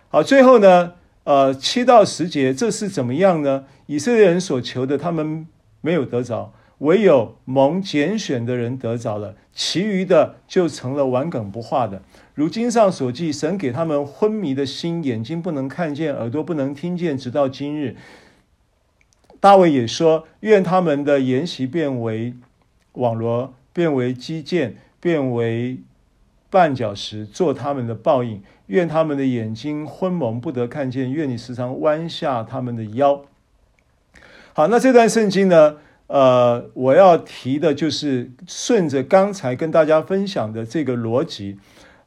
[0.09, 0.93] 好，最后呢，
[1.23, 3.63] 呃，七到十节这是怎么样呢？
[3.87, 5.47] 以色列人所求的，他们
[5.81, 6.53] 没有得着，
[6.85, 12.01] 唯有蒙拣选的人得着了，其余的就成了顽梗不化的。
[12.33, 17.97] 如经上所记，神给他们昏迷的心，眼睛不能看见，耳朵不能听见，直到今日。
[19.39, 22.33] 大卫也说：愿他们的筵席变为
[22.93, 24.77] 网罗，变为基建。
[24.97, 25.77] 变为
[26.49, 28.41] 绊脚石，做他们的报应。
[28.65, 31.11] 愿他们的眼睛昏蒙，不得看见。
[31.11, 33.23] 愿你时常弯下他们的腰。
[34.53, 35.77] 好，那这段圣经呢？
[36.07, 41.57] 呃，我要提的就是顺着刚才跟大家分享的这个逻辑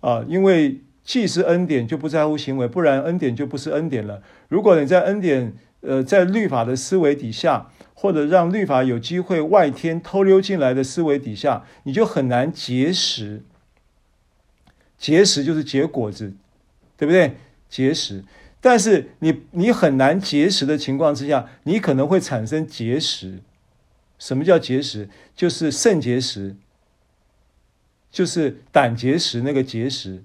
[0.01, 4.23] 啊、因为既是恩典，就不在乎行为，不然恩典就不是恩典了。
[4.49, 7.71] 如果你在恩典，呃，在律法的思维底下。
[8.01, 13.43] 或者让律法有机会外天偷溜进来的思维底下，你就很难结实。
[14.97, 16.33] 结实就是结果子，
[16.97, 17.33] 对不对？
[17.69, 18.23] 结实，
[18.61, 23.41] 但是你你很难结实的情况之下，你可能会产生结实。
[24.19, 25.09] 什么叫结石？
[25.37, 26.57] 就是肾结石，
[28.11, 30.23] 就是胆结石那个结石。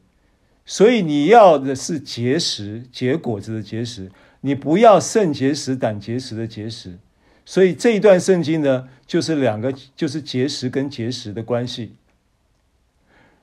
[0.65, 4.11] 所以你要的是结石，结果子的结石，
[4.41, 6.97] 你不要肾结石、胆结石的结石。
[7.45, 11.95] 所以这一段圣经呢，就是两个，就是结石跟结石的关系。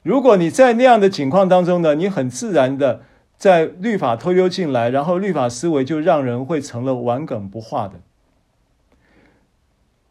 [0.02, 3.02] 如果你在那样的情况当中呢，你很自然的
[3.36, 8.00] 在律法偷溜进来，然后律法思维就让人会成了顽梗不化的。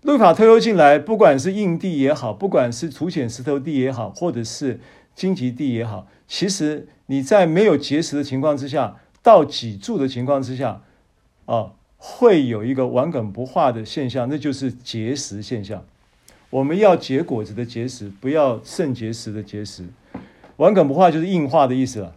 [0.02, 4.80] 律法偷溜进来，不管是硬地也好，不管是土浅石头地也好，或者是
[5.16, 10.82] 荆棘地也好，其实你在没有结实的情况之下，到脊柱的情况之下，
[11.46, 11.72] 啊。
[12.02, 15.84] 会有一个顽梗不化的现象，那就是结石现象。
[16.50, 19.84] 我们要结果子的结石，不要肾结石的结石。
[20.56, 22.16] 顽梗不化就是硬化的意思了，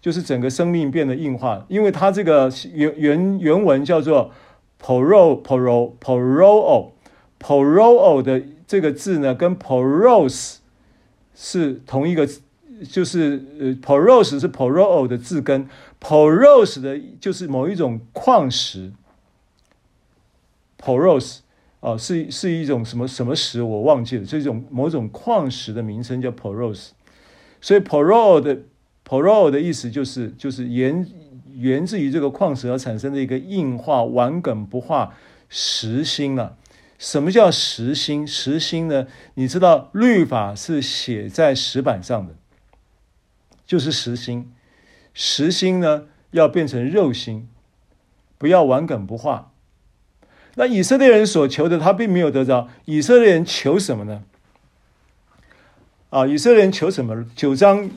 [0.00, 1.66] 就是整个生命变得硬化。
[1.66, 4.30] 因为它这个原原原文叫做
[4.82, 6.90] poro poro poroo
[7.38, 10.56] poroo 的这个字呢，跟 poros
[11.34, 12.28] 是同一个。
[12.90, 15.68] 就是呃，poros 是 poroo 的字根
[16.00, 18.90] ，poros 的就是某一种矿石
[20.80, 21.38] ，poros
[21.78, 26.88] 啊，是是一种什么什么石，我忘记了，是一种某种矿石的名称叫 poros，
[27.60, 28.58] 所以 poro 的
[29.08, 31.06] poro 的意思就是就是源
[31.54, 35.14] 源自于这个矿石而产生的一个硬化、顽梗不化
[35.48, 36.56] 实心了。
[36.98, 38.26] 什么叫实心？
[38.26, 39.06] 实心呢？
[39.34, 42.34] 你知道律法是写在石板上的。
[43.66, 44.52] 就是实心，
[45.14, 47.48] 实心呢要变成肉心，
[48.36, 49.52] 不要顽梗不化。
[50.56, 52.68] 那以色列人所求的，他并没有得着。
[52.84, 54.22] 以色列人求什么呢？
[56.10, 57.24] 啊，以色列人求什么？
[57.34, 57.90] 九章，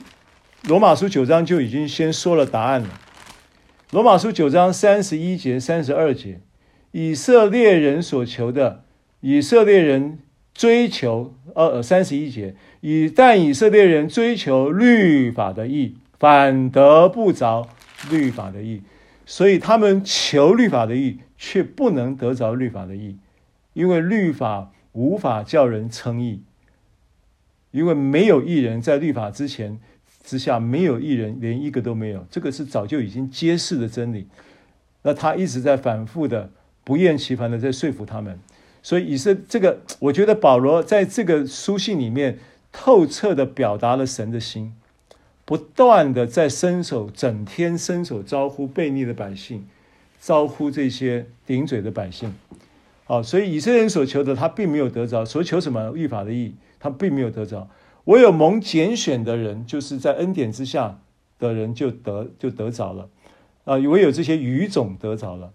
[0.64, 2.88] 罗马书九章就已经先说了答案了。
[3.92, 6.40] 罗马书九章三十一节、三十二节，
[6.90, 8.82] 以色列人所求的，
[9.20, 10.18] 以色列人
[10.52, 12.56] 追求，呃，三十一节。
[12.80, 17.68] 以但以色列人追求律法的义，反得不着
[18.10, 18.82] 律法的义，
[19.24, 23.16] 所以他们求律法的义，却不能得着律法的义，
[23.72, 26.42] 因为律法无法叫人称义，
[27.70, 29.78] 因为没有一人，在律法之前
[30.26, 34.26] 之下没有一人，连一个都没有，这个是早就已经揭示的真理。
[35.00, 36.50] 那他一直在反复的
[36.84, 38.38] 不厌其烦的在说服他们，
[38.82, 42.38] 所以以色这个，我觉得保罗在这个书信里面。
[42.78, 44.74] 透彻的表达了神的心，
[45.46, 49.66] 不断的在伸手，整天伸手招呼悖逆的百姓，
[50.20, 52.34] 招呼这些顶嘴的百姓。
[53.04, 57.66] 好，所以以色列人所求的，他并没有得着；所求什么律法的义，他并没有得着。
[58.06, 60.98] 唯有蒙拣选的人，就是在恩典之下
[61.38, 63.08] 的人，就得就得着了。
[63.64, 65.52] 啊，唯有这些余种得着了。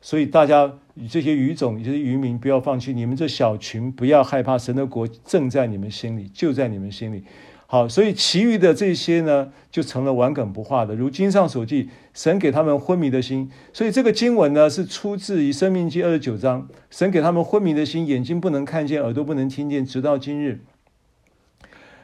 [0.00, 0.72] 所以大家，
[1.10, 2.94] 这些余种、这些余民，不要放弃。
[2.94, 7.22] 你们这小群不要害怕，神的国正在你们心里，就在你们心里。
[7.66, 10.96] 好，所以其余的这些呢，就成了顽梗不化的。
[10.96, 13.50] 如经上所记，神给他们昏迷的心。
[13.74, 16.66] 所以这个经文呢，是出自于生命记二十九章。
[16.88, 20.60] 神给他们昏迷的心，眼睛不能看见，耳朵不能听见，直到今日。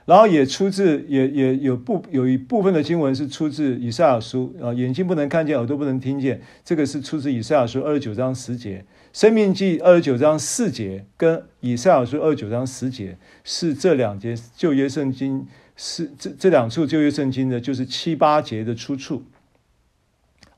[0.07, 8.85] 然后也出自，也也有部有一部分的经文是出自以赛亚书啊，眼睛不能看见，耳朵不能听见，这个是出自以赛亚书二十九章十节。
[9.13, 19.25] 生命记二十九章四节跟以赛亚书二十九章十节是这两节旧约圣经是这这两处旧约圣经的，就是七八节的出处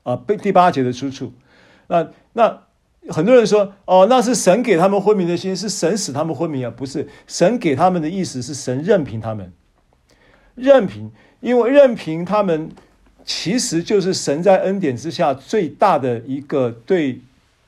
[0.03, 1.33] 啊，被第八节的出处。
[1.87, 2.61] 那那
[3.09, 6.71] 很多人说哦，那是神给他们昏迷的心，是神使他们昏迷啊？
[6.75, 9.51] 不是，神给他们的意思是神任凭他们，
[10.55, 11.11] 任凭，
[11.41, 12.69] 因为任凭他们
[13.23, 17.21] 其实就是神在恩典之下最大的一个对。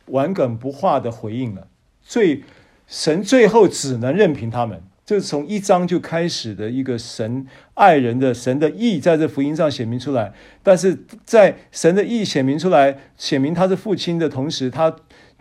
[0.07, 1.67] 顽梗不化的回应了，
[2.03, 2.43] 最
[2.85, 10.33] 神最后只能任凭他们，这是从一章就开始的一个神爱人的神的义在这福音上显明出来。
[10.61, 14.93] 但是在神的义显明出来，显明他是父亲的同时，他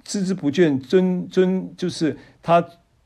[0.06, 2.62] 孜孜不倦尊尊，就是他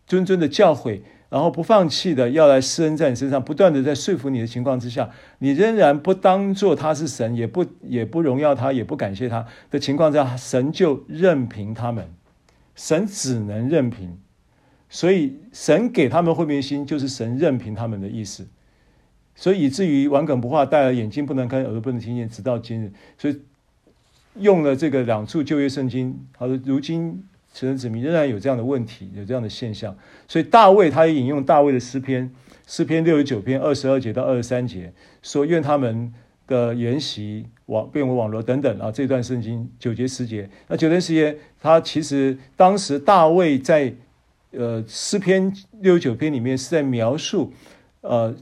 [0.08, 12.06] 谆谆的教诲，然后不放弃的要来施恩在你身上，不断的在说服你的情况之下，你仍然不当做他是神，也不也不荣耀他，也不感谢他的情况下，神就任凭他们，
[12.74, 14.18] 神只能任凭，
[14.88, 18.46] 所以神给他们昏迷心，就是神任凭他们的意思，
[19.34, 23.40] 所以以至于顽梗不化，带了眼睛不能看，耳朵不能听见，直到今日，所以
[24.38, 27.24] 用了这个两处旧约圣经，好的，如今。
[27.56, 29.96] 神的子民仍然有这样的问题，有这样的现象，
[30.26, 32.28] 所以大卫他也引用大卫的诗篇，
[32.66, 34.92] 诗篇六十九篇二十二节到二十三节，
[35.22, 36.12] 说愿他们
[36.48, 43.94] 的筵席网变为网罗等等啊，这段圣经九节十节，那九节十节，他其实当时大卫在
[44.50, 47.52] 呃诗篇六十九篇里面是在描述
[48.00, 48.34] 呃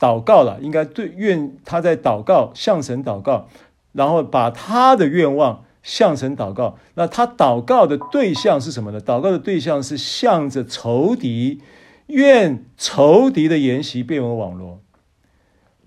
[0.00, 3.48] 祷告了，应该对愿他在祷告向神祷告，
[3.96, 5.64] 然后把他的愿望。
[5.86, 9.00] 向神祷告，那他祷告的对象是什么呢？
[9.00, 11.60] 祷告的对象是向着仇敌，
[12.08, 14.80] 愿仇敌的筵席变为网罗。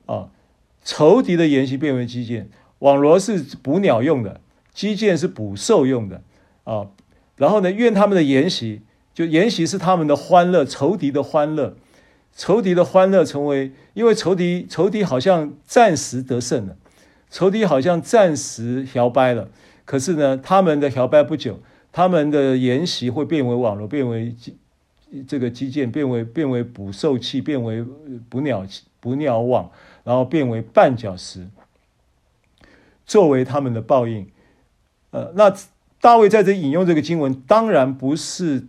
[0.06, 0.30] 啊，
[0.86, 2.48] 仇敌的筵席变为机槛，
[2.80, 4.40] 网罗是捕鸟用的，
[4.74, 6.22] 机槛是捕兽用的。
[6.64, 6.88] 啊，
[7.36, 8.84] 然后呢，愿他们的筵席，
[9.14, 11.76] 就筵席是他们的欢乐，仇敌的欢乐，
[12.34, 16.78] 仇敌的欢乐成为，因为仇敌仇敌好像暂时得胜了，
[17.30, 19.50] 仇敌好像暂时摇摆了。
[19.86, 21.60] 可是呢，他们的摇摆不久，
[21.92, 24.36] 他们的筵席会变为网络，变为
[25.28, 27.84] 这个基建，变为变为捕兽器，变为
[28.30, 28.66] 捕鸟
[29.00, 29.72] 捕鸟网，
[30.04, 31.48] 然后变为绊脚石，
[33.06, 34.28] 作为他们的报应。
[35.10, 35.52] 呃，那
[36.00, 38.68] 大卫在这引用这个经文，当然不是，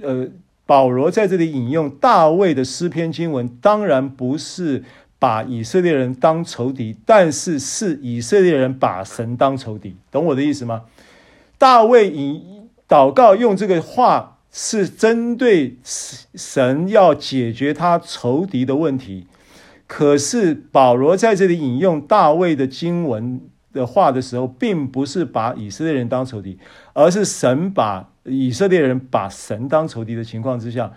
[0.00, 0.28] 呃，
[0.66, 4.84] 保罗在这里引用大卫的诗篇经文，当然不是。
[5.24, 10.82] 把以色列人当仇敌，但是是以色列人把神当仇敌，懂我的意思吗？
[11.56, 12.42] 大卫以
[12.86, 19.26] 祷告用这个话是针对神要解决他仇敌的问题，
[19.86, 23.40] 可是保罗在这里引用大卫的经文
[23.72, 26.58] 的话的时候，并不是把以色列人当仇敌，
[26.92, 30.92] 而是神把以色列人把神当仇敌的情况之下，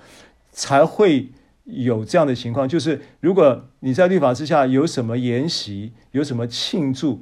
[0.51, 1.29] 才会。
[1.67, 7.21] 有这样的情况，就是如果你在律法之下有什么筵席，有什么庆祝，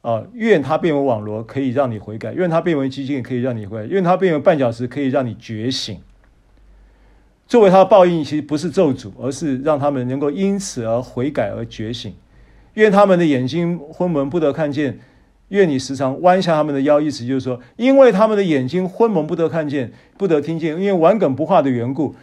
[0.00, 5.98] 啊、愿它变为网罗，可以让你悔改；愿它变为机槛，可以让你悔改；愿它变为绊脚石，可以让你觉醒。
[7.46, 12.14] 作为他的报应，其实不是咒诅，而是让他们能够因此而悔改而觉醒。
[12.74, 14.98] 愿他们的眼睛昏蒙不得看见，
[15.48, 22.14] 愿你时常弯下他们的腰，意思就是说，因为他们的眼睛昏蒙不得看见，不得听见，因为顽梗不化的缘故。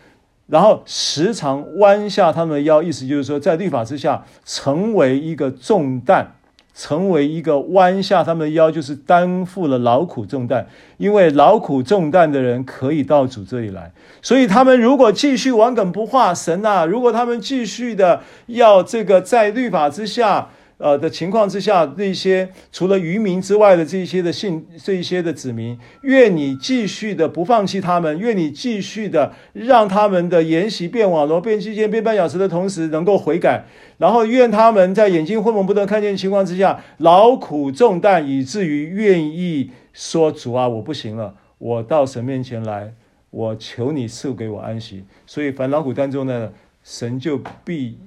[0.50, 6.28] 然后时常弯下他们的腰，意思就是说，在律法之下成为一个重担，
[6.74, 10.68] 成为一个弯下他们的腰，就是担负了劳苦重担。
[10.98, 20.50] 因为劳苦重担的人可以到主这里来，所以他们如果继续顽梗不化，神啊，如果他们继续的要这个在律法之下。
[20.80, 33.66] 呃的情况之下，那些除了渔民之外的这一些的信，这一些的子民，愿你继续的不放弃他们，愿你继续的让他们的沿袭变网罗、变机槛、变绊脚石的同时能够悔改，
[33.98, 42.94] 然后愿他们在眼睛昏蒙不得看见情况之下，劳苦重担，以至于愿意说主啊，我不行了，我到神面前来，
[43.32, 45.04] 我求你赐给我安息。
[45.28, 47.98] 所以凡劳苦担重的，神就必。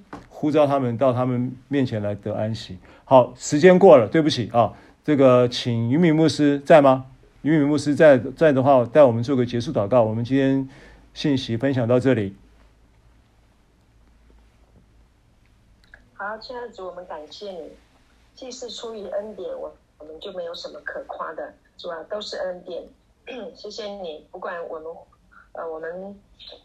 [0.43, 2.77] 呼召他们到他们面前来得安息。
[3.05, 4.77] 好，时间过了，对不起啊。
[5.05, 7.07] 这个，请于敏牧师在吗？
[7.43, 10.03] 于敏牧师在，在的话，带我们做个结束祷告。
[10.03, 10.69] 我们今天
[11.15, 12.35] 信息分享到这里。
[16.15, 17.71] 好，亲爱的主，我们感谢你，
[18.35, 22.83] 既是出于恩典，我我们就没有什么可夸的，主啊，都是恩典。
[23.55, 24.93] 谢谢你，不管我们，
[25.53, 26.21] 呃，我们，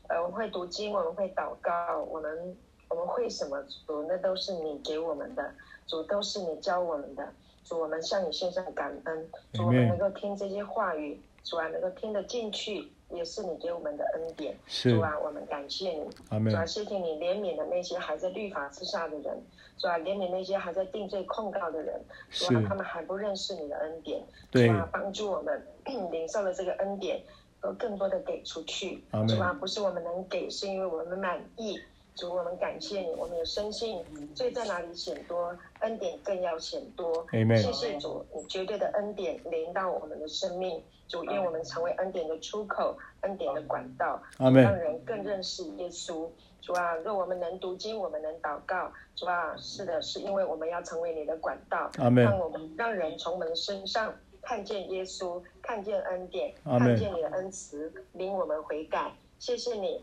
[0.07, 2.57] 呃，我们会读经，我们会祷告，我们
[2.89, 3.61] 我们会什么？
[3.85, 5.53] 主，那都是你给我们的，
[5.87, 7.27] 主都是你教我们的，
[7.63, 12.91] 主我们向你献上感恩，主我们能够听这些话语，主啊能够听得进去。
[13.09, 16.09] 也是你给我们的恩典，主啊，我们感谢你，
[16.51, 19.41] 主啊，谢谢你怜悯的那些还在律法之下的人，
[19.77, 25.65] 主啊，怜悯那些还在定罪控告的人，主啊，他们还不认识你的恩典，主啊，帮助我们
[26.11, 27.23] 领受了这个恩典，
[27.61, 31.79] 都更多的给出去，主啊，不是我们能给，是因为我们满意。
[32.17, 34.03] 主，我们感谢你，我们有深信
[34.33, 37.25] 罪在哪里显多，恩典更要显多。
[37.31, 40.83] 谢谢主，你绝对的恩典连到我们的生命。
[41.07, 46.27] 主，愿我们成为恩典的出口，恩典的管道.让人更认识耶稣。
[46.59, 48.91] 主啊，若我们能读经，我们能祷告。
[49.15, 52.23] 主啊，是的，是因为我们要成为你的管道，Amen.
[52.23, 59.13] 让我们让人从我们的身上看见耶稣，看见恩典.看见你的恩慈，领我们悔改。
[59.37, 60.01] 谢谢你。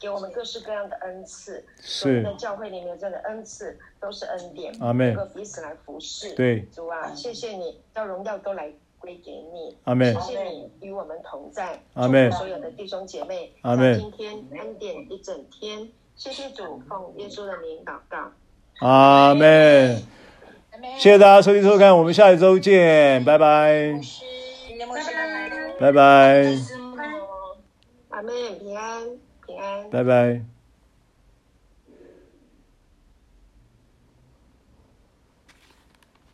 [0.00, 6.34] 给我们各式各样的恩赐，所有的教会里面真的恩赐都是恩典，阿能够彼此来服侍。
[6.34, 9.76] 对，主啊，谢谢你，将荣耀都来归给你。
[9.84, 10.14] 阿妹。
[10.14, 11.78] 谢谢你与我们同在。
[11.92, 12.32] 阿门。
[12.32, 14.00] 所有的弟兄姐妹，阿门。
[14.00, 15.86] 今天恩典一整天，
[16.16, 18.32] 谢谢主，奉耶稣的名祷告。
[18.78, 20.02] 阿门。
[20.96, 24.00] 谢谢大家收听收看，我们下一周见，拜拜。
[25.78, 26.56] 拜拜。
[28.08, 28.74] 阿妹，平
[29.90, 30.59] 拜拜。